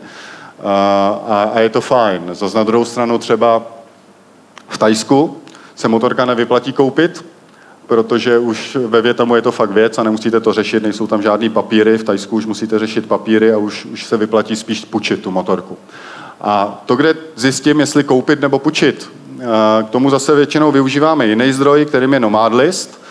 A, 0.63 1.51
a, 1.53 1.59
je 1.59 1.69
to 1.69 1.81
fajn. 1.81 2.21
Zase 2.31 2.57
na 2.57 2.63
druhou 2.63 2.85
stranu 2.85 3.17
třeba 3.17 3.63
v 4.69 4.77
Tajsku 4.77 5.37
se 5.75 5.87
motorka 5.87 6.25
nevyplatí 6.25 6.73
koupit, 6.73 7.25
protože 7.87 8.37
už 8.37 8.77
ve 8.87 9.01
Větnamu 9.01 9.35
je 9.35 9.41
to 9.41 9.51
fakt 9.51 9.71
věc 9.71 9.97
a 9.97 10.03
nemusíte 10.03 10.39
to 10.39 10.53
řešit, 10.53 10.83
nejsou 10.83 11.07
tam 11.07 11.21
žádný 11.21 11.49
papíry, 11.49 11.97
v 11.97 12.03
Tajsku 12.03 12.35
už 12.35 12.45
musíte 12.45 12.79
řešit 12.79 13.07
papíry 13.07 13.53
a 13.53 13.57
už, 13.57 13.85
už 13.85 14.05
se 14.05 14.17
vyplatí 14.17 14.55
spíš 14.55 14.85
půjčit 14.85 15.21
tu 15.21 15.31
motorku. 15.31 15.77
A 16.41 16.83
to, 16.85 16.95
kde 16.95 17.15
zjistím, 17.35 17.79
jestli 17.79 18.03
koupit 18.03 18.41
nebo 18.41 18.59
půjčit, 18.59 19.09
k 19.83 19.89
tomu 19.89 20.09
zase 20.09 20.35
většinou 20.35 20.71
využíváme 20.71 21.27
jiný 21.27 21.53
zdroj, 21.53 21.85
kterým 21.85 22.13
je 22.13 22.19
Nomadlist, 22.19 23.01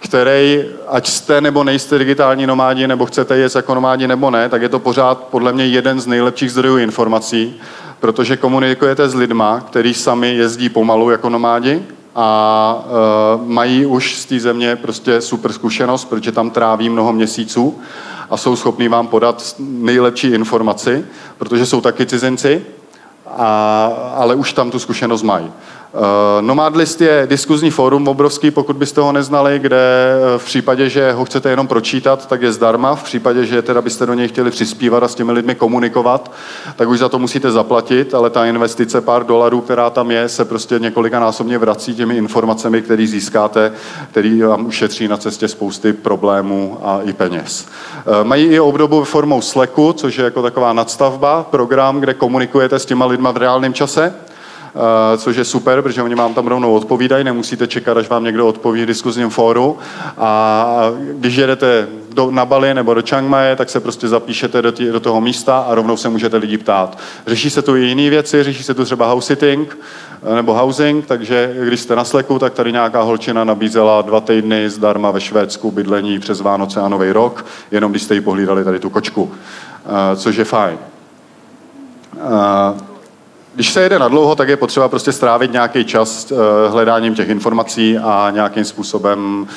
který, 0.00 0.64
ať 0.88 1.08
jste 1.08 1.40
nebo 1.40 1.64
nejste 1.64 1.98
digitální 1.98 2.46
nomádi, 2.46 2.86
nebo 2.86 3.06
chcete 3.06 3.36
jet 3.36 3.54
jako 3.54 3.74
nomádi 3.74 4.08
nebo 4.08 4.30
ne, 4.30 4.48
tak 4.48 4.62
je 4.62 4.68
to 4.68 4.78
pořád 4.78 5.18
podle 5.18 5.52
mě 5.52 5.66
jeden 5.66 6.00
z 6.00 6.06
nejlepších 6.06 6.50
zdrojů 6.52 6.78
informací, 6.78 7.60
protože 8.00 8.36
komunikujete 8.36 9.08
s 9.08 9.14
lidma, 9.14 9.60
kteří 9.60 9.94
sami 9.94 10.34
jezdí 10.34 10.68
pomalu 10.68 11.10
jako 11.10 11.28
nomádi 11.28 11.82
a 12.14 12.84
uh, 13.38 13.48
mají 13.48 13.86
už 13.86 14.16
z 14.16 14.26
té 14.26 14.40
země 14.40 14.76
prostě 14.76 15.20
super 15.20 15.52
zkušenost, 15.52 16.04
protože 16.04 16.32
tam 16.32 16.50
tráví 16.50 16.88
mnoho 16.88 17.12
měsíců 17.12 17.80
a 18.30 18.36
jsou 18.36 18.56
schopní 18.56 18.88
vám 18.88 19.06
podat 19.06 19.54
nejlepší 19.58 20.28
informaci, 20.28 21.04
protože 21.38 21.66
jsou 21.66 21.80
taky 21.80 22.06
cizinci, 22.06 22.62
a, 23.36 23.86
ale 24.16 24.34
už 24.34 24.52
tam 24.52 24.70
tu 24.70 24.78
zkušenost 24.78 25.22
mají. 25.22 25.52
Uh, 25.92 26.00
Nomadlist 26.40 27.00
je 27.00 27.26
diskuzní 27.30 27.70
fórum 27.70 28.08
obrovský, 28.08 28.50
pokud 28.50 28.76
byste 28.76 29.00
ho 29.00 29.12
neznali, 29.12 29.58
kde 29.58 29.76
eh, 29.76 30.38
v 30.38 30.44
případě, 30.44 30.88
že 30.88 31.12
ho 31.12 31.24
chcete 31.24 31.50
jenom 31.50 31.66
pročítat, 31.66 32.26
tak 32.28 32.42
je 32.42 32.52
zdarma. 32.52 32.94
V 32.94 33.02
případě, 33.02 33.46
že 33.46 33.62
teda 33.62 33.82
byste 33.82 34.06
do 34.06 34.14
něj 34.14 34.28
chtěli 34.28 34.50
přispívat 34.50 35.02
a 35.02 35.08
s 35.08 35.14
těmi 35.14 35.32
lidmi 35.32 35.54
komunikovat, 35.54 36.32
tak 36.76 36.88
už 36.88 36.98
za 36.98 37.08
to 37.08 37.18
musíte 37.18 37.50
zaplatit, 37.50 38.14
ale 38.14 38.30
ta 38.30 38.46
investice 38.46 39.00
pár 39.00 39.26
dolarů, 39.26 39.60
která 39.60 39.90
tam 39.90 40.10
je, 40.10 40.28
se 40.28 40.44
prostě 40.44 40.78
několika 40.78 41.20
násobně 41.20 41.58
vrací 41.58 41.94
těmi 41.94 42.16
informacemi, 42.16 42.82
které 42.82 43.06
získáte, 43.06 43.72
který 44.10 44.42
vám 44.42 44.66
ušetří 44.66 45.08
na 45.08 45.16
cestě 45.16 45.48
spousty 45.48 45.92
problémů 45.92 46.78
a 46.82 47.00
i 47.02 47.12
peněz. 47.12 47.66
Uh, 48.06 48.24
mají 48.24 48.46
i 48.46 48.60
obdobu 48.60 49.04
formou 49.04 49.40
Slacku, 49.40 49.92
což 49.92 50.18
je 50.18 50.24
jako 50.24 50.42
taková 50.42 50.72
nadstavba, 50.72 51.42
program, 51.50 52.00
kde 52.00 52.14
komunikujete 52.14 52.78
s 52.78 52.86
těma 52.86 53.06
lidma 53.06 53.30
v 53.30 53.36
reálném 53.36 53.74
čase 53.74 54.14
Eh, 54.14 54.29
což 55.16 55.36
je 55.36 55.44
super, 55.44 55.82
protože 55.82 56.02
oni 56.02 56.14
vám 56.14 56.34
tam 56.34 56.46
rovnou 56.46 56.74
odpovídají, 56.74 57.24
nemusíte 57.24 57.66
čekat, 57.66 57.96
až 57.96 58.08
vám 58.08 58.24
někdo 58.24 58.46
odpoví 58.46 58.82
v 58.82 58.86
diskuzním 58.86 59.30
fóru. 59.30 59.78
A 60.18 60.90
když 61.12 61.36
jedete 61.36 61.86
do, 62.14 62.30
na 62.30 62.44
Bali 62.44 62.74
nebo 62.74 62.94
do 62.94 63.02
Chiang 63.02 63.28
Mai, 63.28 63.56
tak 63.56 63.70
se 63.70 63.80
prostě 63.80 64.08
zapíšete 64.08 64.62
do, 64.62 64.72
tý, 64.72 64.86
do 64.86 65.00
toho 65.00 65.20
místa 65.20 65.58
a 65.58 65.74
rovnou 65.74 65.96
se 65.96 66.08
můžete 66.08 66.36
lidi 66.36 66.58
ptát. 66.58 66.98
Řeší 67.26 67.50
se 67.50 67.62
tu 67.62 67.76
i 67.76 67.84
jiné 67.84 68.10
věci, 68.10 68.42
řeší 68.42 68.62
se 68.62 68.74
tu 68.74 68.84
třeba 68.84 69.10
house 69.10 69.26
sitting 69.26 69.78
eh, 70.32 70.34
nebo 70.34 70.54
housing, 70.54 71.06
takže 71.06 71.54
když 71.64 71.80
jste 71.80 71.96
na 71.96 72.04
sleku, 72.04 72.38
tak 72.38 72.54
tady 72.54 72.72
nějaká 72.72 73.02
holčina 73.02 73.44
nabízela 73.44 74.02
dva 74.02 74.20
týdny 74.20 74.70
zdarma 74.70 75.10
ve 75.10 75.20
Švédsku 75.20 75.70
bydlení 75.70 76.18
přes 76.18 76.40
Vánoce 76.40 76.80
a 76.80 76.88
Nový 76.88 77.12
rok, 77.12 77.46
jenom 77.70 77.90
když 77.90 78.02
jste 78.02 78.14
jí 78.14 78.20
pohlídali 78.20 78.64
tady 78.64 78.78
tu 78.78 78.90
kočku, 78.90 79.32
eh, 79.86 80.16
což 80.16 80.36
je 80.36 80.44
fajn. 80.44 80.78
Když 83.54 83.72
se 83.72 83.82
jede 83.82 83.98
na 83.98 84.08
dlouho, 84.08 84.34
tak 84.34 84.48
je 84.48 84.56
potřeba 84.56 84.88
prostě 84.88 85.12
strávit 85.12 85.52
nějaký 85.52 85.84
čas 85.84 86.32
eh, 86.32 86.36
hledáním 86.68 87.14
těch 87.14 87.28
informací 87.28 87.98
a 87.98 88.30
nějakým 88.30 88.64
způsobem 88.64 89.48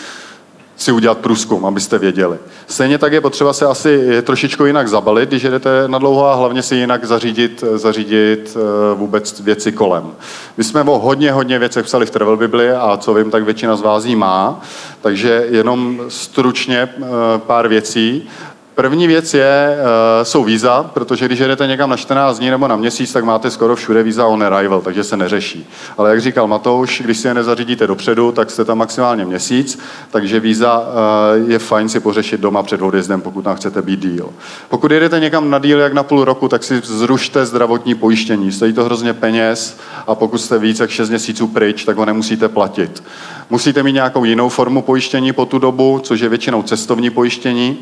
si 0.76 0.92
udělat 0.92 1.18
průzkum, 1.18 1.66
abyste 1.66 1.98
věděli. 2.00 2.38
Stejně 2.68 2.98
tak 2.98 3.14
je 3.14 3.22
potřeba 3.22 3.54
se 3.54 3.66
asi 3.66 4.22
trošičku 4.22 4.66
jinak 4.66 4.88
zabalit, 4.88 5.30
když 5.30 5.44
jedete 5.44 5.70
na 5.88 5.98
dlouho 5.98 6.26
a 6.26 6.36
hlavně 6.36 6.62
si 6.62 6.76
jinak 6.76 7.06
zařídit, 7.06 7.64
zařídit 7.76 8.58
eh, 8.58 8.96
vůbec 8.96 9.40
věci 9.40 9.72
kolem. 9.72 10.12
My 10.58 10.64
jsme 10.64 10.82
o 10.82 11.00
hodně, 11.00 11.32
hodně 11.32 11.60
věcech 11.60 11.86
psali 11.86 12.06
v 12.06 12.12
Travel 12.12 12.38
Bibli 12.38 12.72
a 12.72 12.98
co 12.98 13.14
vím, 13.14 13.32
tak 13.32 13.44
většina 13.44 13.76
z 13.76 13.82
vás 13.82 14.06
jí 14.06 14.16
má, 14.16 14.62
takže 15.02 15.46
jenom 15.50 16.02
stručně 16.08 16.80
eh, 16.82 17.04
pár 17.38 17.68
věcí. 17.68 18.30
První 18.76 19.08
věc 19.08 19.34
je, 19.34 19.78
uh, 19.78 20.24
jsou 20.24 20.44
víza, 20.44 20.90
protože 20.94 21.26
když 21.26 21.40
jedete 21.40 21.68
někam 21.68 21.90
na 21.90 21.98
14 21.98 22.40
dní 22.40 22.50
nebo 22.50 22.68
na 22.68 22.76
měsíc, 22.76 23.14
tak 23.14 23.24
máte 23.24 23.52
skoro 23.52 23.76
všude 23.76 24.04
víza 24.04 24.26
on 24.28 24.44
arrival, 24.44 24.82
takže 24.82 25.04
se 25.04 25.18
neřeší. 25.18 25.70
Ale 25.98 26.10
jak 26.10 26.22
říkal 26.22 26.48
Matouš, 26.48 27.02
když 27.06 27.18
si 27.18 27.28
je 27.28 27.34
nezařídíte 27.34 27.88
dopředu, 27.88 28.32
tak 28.32 28.52
jste 28.52 28.66
tam 28.66 28.78
maximálně 28.78 29.26
měsíc, 29.26 29.80
takže 30.12 30.40
víza 30.40 30.80
uh, 30.80 31.50
je 31.52 31.60
fajn 31.60 31.90
si 31.90 32.00
pořešit 32.00 32.42
doma 32.42 32.64
před 32.64 32.82
odjezdem, 32.82 33.22
pokud 33.22 33.42
tam 33.42 33.56
chcete 33.56 33.82
být 33.82 34.00
díl. 34.00 34.30
Pokud 34.70 34.92
jedete 34.92 35.20
někam 35.20 35.50
na 35.50 35.60
díl 35.60 35.80
jak 35.80 35.94
na 35.94 36.04
půl 36.04 36.26
roku, 36.26 36.48
tak 36.48 36.64
si 36.64 36.82
zrušte 36.84 37.46
zdravotní 37.46 37.96
pojištění. 37.96 38.52
Stojí 38.52 38.74
to 38.74 38.84
hrozně 38.84 39.14
peněz 39.14 39.78
a 40.08 40.16
pokud 40.16 40.38
jste 40.38 40.60
víc 40.60 40.80
jak 40.80 40.90
6 40.90 41.10
měsíců 41.10 41.48
pryč, 41.48 41.86
tak 41.86 41.98
ho 41.98 42.06
nemusíte 42.06 42.50
platit. 42.50 43.04
Musíte 43.50 43.84
mít 43.84 43.94
nějakou 43.94 44.24
jinou 44.24 44.50
formu 44.50 44.82
pojištění 44.82 45.34
po 45.34 45.46
tu 45.46 45.60
dobu, 45.60 46.00
což 46.04 46.20
je 46.20 46.30
většinou 46.30 46.64
cestovní 46.64 47.10
pojištění 47.10 47.78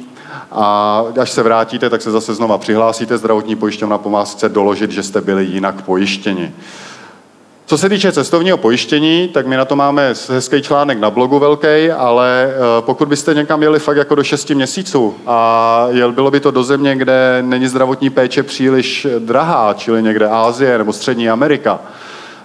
a 0.52 1.04
až 1.20 1.32
se 1.32 1.44
vrátíte, 1.44 1.89
tak 1.89 2.02
se 2.02 2.12
zase 2.12 2.34
znova 2.34 2.58
přihlásíte, 2.58 3.17
zdravotní 3.17 3.56
pojišťovna 3.56 3.98
po 3.98 4.10
vás 4.10 4.34
chce 4.34 4.50
doložit, 4.50 4.91
že 4.91 5.04
jste 5.04 5.22
byli 5.22 5.46
jinak 5.46 5.82
pojištěni. 5.82 6.54
Co 7.72 7.78
se 7.78 7.89
týče 7.89 8.12
cestovního 8.12 8.58
pojištění, 8.58 9.28
tak 9.28 9.48
my 9.48 9.58
na 9.58 9.65
to 9.65 9.76
máme 9.76 10.13
hezký 10.30 10.62
článek 10.62 11.00
na 11.00 11.10
blogu 11.10 11.39
velký, 11.39 11.91
ale 11.98 12.50
eh, 12.50 12.58
pokud 12.80 13.08
byste 13.08 13.34
někam 13.34 13.63
jeli 13.63 13.80
fakt 13.80 13.98
jako 13.98 14.15
do 14.15 14.24
6 14.24 14.50
měsíců 14.50 15.15
a 15.28 15.88
jel, 15.89 16.12
bylo 16.12 16.32
by 16.32 16.39
to 16.39 16.52
do 16.52 16.63
země, 16.63 16.96
kde 16.96 17.38
není 17.41 17.67
zdravotní 17.67 18.10
péče 18.10 18.44
příliš 18.44 19.08
drahá, 19.20 19.74
čili 19.74 20.04
někde 20.04 20.30
Ázie 20.30 20.78
nebo 20.78 20.94
Střední 20.94 21.30
Amerika, 21.30 21.80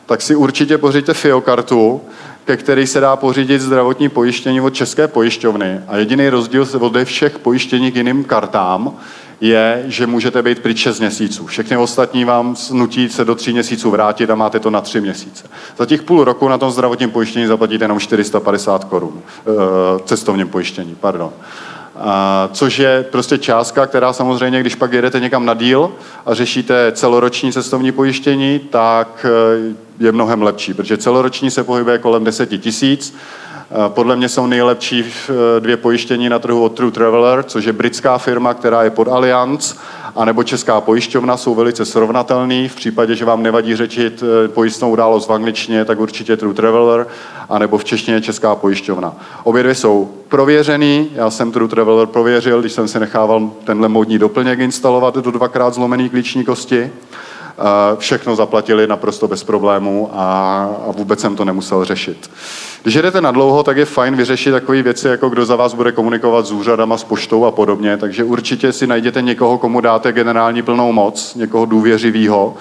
tak 0.07 0.23
si 0.23 0.37
určitě 0.37 0.79
pořiďte 0.79 1.15
FIO 1.15 1.41
kartu, 1.41 2.01
ke 2.47 2.57
který 2.57 2.87
se 2.87 3.01
dá 3.01 3.17
pořídit 3.17 3.61
zdravotní 3.61 4.09
pojištění 4.09 4.61
od 4.61 4.75
České 4.75 5.09
pojišťovny. 5.09 5.81
A 5.89 5.97
jediný 5.97 6.29
rozdíl 6.29 6.67
se 6.67 6.77
od 6.77 6.97
všech 7.05 7.39
pojištění 7.39 7.93
k 7.93 7.97
jiným 7.97 8.25
kartám 8.25 8.97
je, 9.41 9.85
že 9.87 10.07
můžete 10.07 10.43
být 10.43 10.59
pryč 10.59 10.79
6 10.79 11.01
měsíců. 11.01 11.47
Všechny 11.47 11.77
ostatní 11.77 12.25
vám 12.25 12.57
nutí 12.73 13.09
se 13.09 13.25
do 13.25 13.35
3 13.35 13.53
měsíců 13.53 13.91
vrátit 13.91 14.31
a 14.31 14.35
máte 14.35 14.61
to 14.61 14.71
na 14.71 14.81
3 14.81 15.01
měsíce. 15.01 15.45
Za 15.79 15.87
těch 15.87 16.03
půl 16.03 16.25
roku 16.25 16.49
na 16.49 16.59
tom 16.59 16.71
zdravotním 16.71 17.11
pojištění 17.11 17.47
zaplatíte 17.47 17.85
jenom 17.85 18.01
450 18.01 18.85
korun. 18.85 19.23
Eh, 19.23 19.53
cestovním 20.05 20.49
pojištění, 20.49 20.97
pardon. 21.01 21.33
A, 21.99 22.49
což 22.53 22.79
je 22.79 23.05
prostě 23.11 23.39
částka, 23.39 23.87
která 23.87 24.13
samozřejmě, 24.13 24.61
když 24.61 24.75
pak 24.75 24.93
jedete 24.93 25.21
někam 25.21 25.47
na 25.47 25.55
díl 25.55 25.93
a 26.27 26.35
řešíte 26.35 26.93
celoroční 26.93 27.53
cestovní 27.53 27.93
pojištění, 27.93 28.59
tak 28.59 29.27
eh, 29.29 29.75
je 29.99 30.13
mnohem 30.13 30.43
lepší, 30.43 30.75
protože 30.75 30.99
celoroční 30.99 31.51
se 31.51 31.65
pohybuje 31.65 31.99
kolem 31.99 32.25
10 32.25 32.47
tisíc. 32.61 33.17
Podle 33.89 34.17
mě 34.17 34.29
jsou 34.29 34.47
nejlepší 34.47 35.05
eh, 35.05 35.61
dvě 35.61 35.77
pojištění 35.77 36.29
na 36.29 36.39
trhu 36.39 36.65
od 36.65 36.75
True 36.75 36.91
Traveler, 36.91 37.43
což 37.43 37.65
je 37.65 37.73
britská 37.73 38.19
firma, 38.19 38.55
která 38.55 38.83
je 38.83 38.91
pod 38.91 39.09
Allianz, 39.09 39.77
anebo 40.17 40.43
Česká 40.43 40.81
pojišťovna 40.81 41.37
jsou 41.37 41.55
velice 41.55 41.85
srovnatelný. 41.85 42.69
V 42.69 42.77
případě, 42.77 43.15
že 43.15 43.25
vám 43.25 43.43
nevadí 43.43 43.77
řečit 43.77 44.23
eh, 44.45 44.49
pojistnou 44.49 44.91
událost 44.91 45.29
v 45.29 45.33
angličtině, 45.33 45.85
tak 45.85 46.01
určitě 46.01 46.37
True 46.37 46.55
Traveler, 46.55 47.07
anebo 47.49 47.79
v 47.79 47.85
češtině 47.85 48.21
Česká 48.21 48.55
pojišťovna. 48.55 49.15
Obě 49.45 49.63
dvě 49.63 49.75
jsou 49.75 50.11
prověřený, 50.29 51.09
já 51.15 51.31
jsem 51.31 51.53
True 51.53 51.69
Traveler 51.69 52.07
prověřil, 52.07 52.61
když 52.61 52.73
jsem 52.73 52.89
si 52.89 53.01
nechával 53.01 53.51
tenhle 53.65 53.89
módní 53.89 54.19
doplněk 54.19 54.59
instalovat 54.59 55.15
do 55.15 55.31
dvakrát 55.31 55.75
zlomený 55.75 56.09
klíční 56.09 56.45
kosti. 56.45 56.91
Všechno 57.99 58.37
zaplatili 58.37 58.87
naprosto 58.87 59.29
bez 59.29 59.45
problémů 59.45 60.11
a, 60.13 60.69
vůbec 60.97 61.21
jsem 61.21 61.37
to 61.37 61.45
nemusel 61.45 61.85
řešit. 61.85 62.31
Když 62.83 62.95
jedete 62.95 63.21
na 63.21 63.31
dlouho, 63.31 63.63
tak 63.63 63.77
je 63.77 63.85
fajn 63.85 64.17
vyřešit 64.17 64.51
takové 64.51 64.83
věci, 64.83 65.09
jako 65.09 65.29
kdo 65.29 65.45
za 65.47 65.57
vás 65.57 65.75
bude 65.75 65.93
komunikovat 65.93 66.47
s 66.47 66.53
úřadama, 66.53 66.97
s 66.97 67.05
poštou 67.05 67.45
a 67.45 67.51
podobně. 67.51 67.97
Takže 67.97 68.25
určitě 68.25 68.73
si 68.73 68.87
najděte 68.87 69.23
někoho, 69.23 69.59
komu 69.59 69.81
dáte 69.81 70.13
generální 70.13 70.63
plnou 70.63 70.93
moc, 70.93 71.35
někoho 71.35 71.65
důvěřivého, 71.65 72.55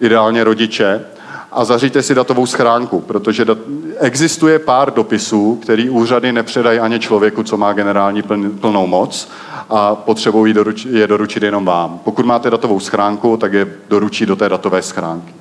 ideálně 0.00 0.44
rodiče, 0.44 1.04
a 1.52 1.64
zaříte 1.64 2.02
si 2.02 2.14
datovou 2.14 2.46
schránku, 2.46 3.00
protože 3.00 3.44
dat- 3.44 3.58
existuje 3.98 4.58
pár 4.58 4.94
dopisů, 4.94 5.58
který 5.62 5.90
úřady 5.90 6.32
nepředají 6.32 6.78
ani 6.78 6.98
člověku, 6.98 7.42
co 7.42 7.56
má 7.56 7.72
generální 7.72 8.22
plnou 8.60 8.86
moc 8.86 9.28
a 9.70 9.94
potřebují 9.94 10.54
doruč- 10.54 10.96
je 10.96 11.06
doručit 11.06 11.42
jenom 11.42 11.64
vám. 11.64 12.00
Pokud 12.04 12.26
máte 12.26 12.50
datovou 12.50 12.80
schránku, 12.80 13.36
tak 13.36 13.52
je 13.52 13.66
doručí 13.88 14.26
do 14.26 14.36
té 14.36 14.48
datové 14.48 14.82
schránky. 14.82 15.34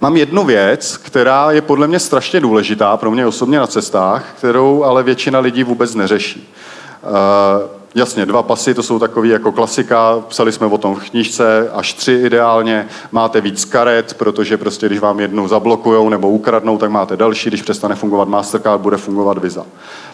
Mám 0.00 0.16
jednu 0.16 0.44
věc, 0.44 0.96
která 0.96 1.50
je 1.50 1.62
podle 1.62 1.86
mě 1.88 1.98
strašně 1.98 2.40
důležitá 2.40 2.96
pro 2.96 3.10
mě 3.10 3.26
osobně 3.26 3.58
na 3.58 3.66
cestách, 3.66 4.24
kterou 4.38 4.84
ale 4.84 5.02
většina 5.02 5.38
lidí 5.38 5.64
vůbec 5.64 5.94
neřeší. 5.94 6.54
Uh, 7.02 7.81
jasně, 7.94 8.26
dva 8.26 8.42
pasy, 8.42 8.74
to 8.74 8.82
jsou 8.82 8.98
takový 8.98 9.28
jako 9.28 9.52
klasika, 9.52 10.22
psali 10.28 10.52
jsme 10.52 10.66
o 10.66 10.78
tom 10.78 10.94
v 10.94 11.10
knížce, 11.10 11.70
až 11.70 11.92
tři 11.92 12.12
ideálně, 12.12 12.88
máte 13.12 13.40
víc 13.40 13.64
karet, 13.64 14.14
protože 14.14 14.56
prostě 14.56 14.86
když 14.86 14.98
vám 14.98 15.20
jednu 15.20 15.48
zablokujou 15.48 16.08
nebo 16.08 16.30
ukradnou, 16.30 16.78
tak 16.78 16.90
máte 16.90 17.16
další, 17.16 17.50
když 17.50 17.62
přestane 17.62 17.94
fungovat 17.94 18.28
Mastercard, 18.28 18.80
bude 18.80 18.96
fungovat 18.96 19.38
Visa. 19.38 19.66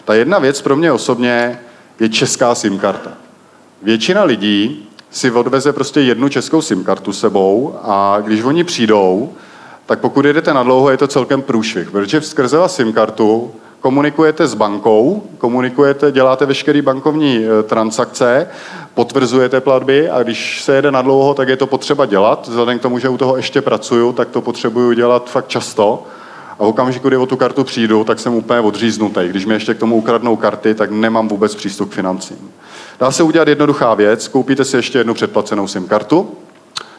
Ta 0.05 0.13
jedna 0.13 0.39
věc 0.39 0.61
pro 0.61 0.75
mě 0.75 0.91
osobně 0.91 1.59
je 1.99 2.09
česká 2.09 2.55
SIM 2.55 2.79
karta. 2.79 3.11
Většina 3.83 4.23
lidí 4.23 4.89
si 5.11 5.31
odveze 5.31 5.73
prostě 5.73 6.01
jednu 6.01 6.29
českou 6.29 6.61
SIM 6.61 6.83
kartu 6.83 7.13
sebou 7.13 7.75
a 7.83 8.17
když 8.21 8.43
oni 8.43 8.63
přijdou, 8.63 9.33
tak 9.85 9.99
pokud 9.99 10.25
jedete 10.25 10.53
na 10.53 10.63
dlouho, 10.63 10.89
je 10.89 10.97
to 10.97 11.07
celkem 11.07 11.41
průšvih, 11.41 11.91
protože 11.91 12.21
skrze 12.21 12.57
SIM 12.67 12.93
kartu 12.93 13.51
komunikujete 13.81 14.47
s 14.47 14.53
bankou, 14.53 15.23
komunikujete, 15.37 16.11
děláte 16.11 16.45
veškeré 16.45 16.81
bankovní 16.81 17.45
e, 17.45 17.63
transakce, 17.63 18.47
potvrzujete 18.93 19.61
platby 19.61 20.09
a 20.09 20.23
když 20.23 20.63
se 20.63 20.75
jede 20.75 20.91
na 20.91 21.01
dlouho, 21.01 21.33
tak 21.33 21.49
je 21.49 21.57
to 21.57 21.67
potřeba 21.67 22.05
dělat. 22.05 22.47
Vzhledem 22.47 22.79
k 22.79 22.81
tomu, 22.81 22.99
že 22.99 23.09
u 23.09 23.17
toho 23.17 23.37
ještě 23.37 23.61
pracuju, 23.61 24.13
tak 24.13 24.29
to 24.29 24.41
potřebuju 24.41 24.93
dělat 24.93 25.29
fakt 25.29 25.47
často. 25.47 26.03
A 26.59 26.63
v 26.63 26.67
okamžiku, 26.67 27.07
kdy 27.07 27.17
o 27.17 27.25
tu 27.25 27.37
kartu 27.37 27.63
přijdu, 27.63 28.03
tak 28.03 28.19
jsem 28.19 28.33
úplně 28.33 28.59
odříznutý. 28.59 29.21
Když 29.27 29.45
mi 29.45 29.53
ještě 29.53 29.73
k 29.73 29.79
tomu 29.79 29.95
ukradnou 29.95 30.35
karty, 30.35 30.75
tak 30.75 30.91
nemám 30.91 31.27
vůbec 31.27 31.55
přístup 31.55 31.89
k 31.89 31.93
financím. 31.93 32.51
Dá 32.99 33.11
se 33.11 33.23
udělat 33.23 33.47
jednoduchá 33.47 33.93
věc, 33.93 34.27
koupíte 34.27 34.65
si 34.65 34.75
ještě 34.75 34.97
jednu 34.97 35.13
předplacenou 35.13 35.67
SIM 35.67 35.87
kartu, 35.87 36.29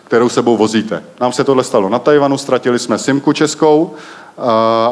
kterou 0.05 0.29
sebou 0.29 0.57
vozíte. 0.57 1.03
Nám 1.21 1.33
se 1.33 1.45
tohle 1.45 1.65
stalo 1.65 1.89
na 1.89 1.99
Tajvanu, 1.99 2.39
ztratili 2.39 2.79
jsme 2.79 2.99
SIMku 2.99 3.33
českou, 3.33 3.95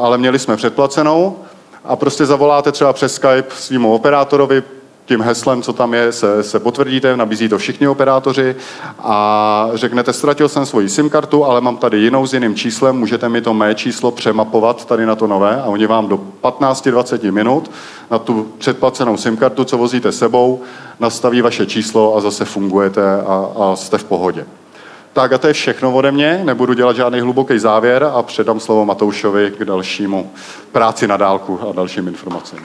ale 0.01 0.19
měli 0.19 0.39
jsme 0.39 0.57
předplacenou 0.57 1.37
a 1.85 1.97
prostě 1.97 2.27
zavoláte 2.27 2.73
třeba 2.73 2.93
přes 2.93 3.15
Skype 3.15 3.55
svýmu 3.55 3.95
operátorovi, 3.95 4.63
tím 5.09 5.23
heslem, 5.23 5.63
co 5.63 5.73
tam 5.73 5.95
je, 5.95 6.13
se, 6.13 6.43
se 6.43 6.61
potvrdíte, 6.61 7.17
nabízí 7.17 7.49
to 7.49 7.59
všichni 7.59 7.89
operátoři 7.89 8.57
a 8.99 9.71
řeknete, 9.75 10.13
ztratil 10.13 10.49
jsem 10.49 10.67
svoji 10.67 10.89
SIM 10.89 11.11
kartu, 11.11 11.45
ale 11.45 11.61
mám 11.61 11.77
tady 11.77 11.99
jinou 11.99 12.27
s 12.27 12.35
jiným 12.35 12.55
číslem, 12.55 12.97
můžete 12.97 13.29
mi 13.29 13.41
to 13.41 13.55
mé 13.55 13.75
číslo 13.75 14.11
přemapovat 14.11 14.85
tady 14.85 15.07
na 15.07 15.15
to 15.15 15.27
nové 15.27 15.63
a 15.63 15.65
oni 15.65 15.87
vám 15.87 16.09
do 16.09 16.21
15-20 16.43 17.33
minut 17.33 17.71
na 18.11 18.19
tu 18.19 18.53
předplacenou 18.59 19.17
SIM 19.17 19.37
kartu, 19.37 19.65
co 19.65 19.79
vozíte 19.79 20.13
sebou, 20.13 20.61
nastaví 21.01 21.43
vaše 21.43 21.67
číslo 21.67 22.17
a 22.17 22.21
zase 22.21 22.45
fungujete 22.45 23.23
a, 23.23 23.47
a 23.57 23.77
jste 23.77 23.99
v 23.99 24.05
pohodě. 24.05 24.47
Tak 25.13 25.33
a 25.33 25.39
to 25.39 25.47
je 25.47 25.53
všechno 25.53 25.95
ode 25.95 26.13
mě, 26.13 26.41
nebudu 26.45 26.73
dělat 26.73 26.97
žádný 26.97 27.21
hluboký 27.21 27.59
závěr 27.59 28.05
a 28.15 28.23
předám 28.23 28.61
slovo 28.61 28.85
Matoušovi 28.85 29.51
k 29.59 29.65
dalšímu 29.65 30.31
práci 30.73 31.07
na 31.07 31.17
dálku 31.17 31.61
a 31.69 31.73
dalším 31.73 32.09
informacím. 32.09 32.59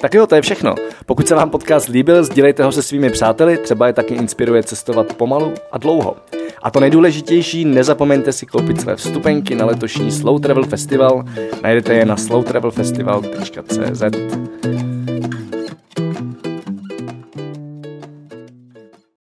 Tak 0.00 0.14
jo, 0.14 0.26
to 0.26 0.34
je 0.34 0.42
všechno. 0.42 0.74
Pokud 1.06 1.28
se 1.28 1.34
vám 1.34 1.50
podcast 1.50 1.88
líbil, 1.88 2.24
sdílejte 2.24 2.64
ho 2.64 2.72
se 2.72 2.82
svými 2.82 3.10
přáteli, 3.10 3.58
třeba 3.58 3.86
je 3.86 3.92
taky 3.92 4.14
inspiruje 4.14 4.62
cestovat 4.62 5.14
pomalu 5.14 5.54
a 5.72 5.78
dlouho. 5.78 6.16
A 6.62 6.70
to 6.70 6.80
nejdůležitější, 6.80 7.64
nezapomeňte 7.64 8.32
si 8.32 8.46
koupit 8.46 8.80
své 8.80 8.96
vstupenky 8.96 9.54
na 9.54 9.66
letošní 9.66 10.12
Slow 10.12 10.40
Travel 10.40 10.64
Festival. 10.64 11.24
Najdete 11.62 11.94
je 11.94 12.04
na 12.04 12.16
slowtravelfestival.cz. 12.16 14.02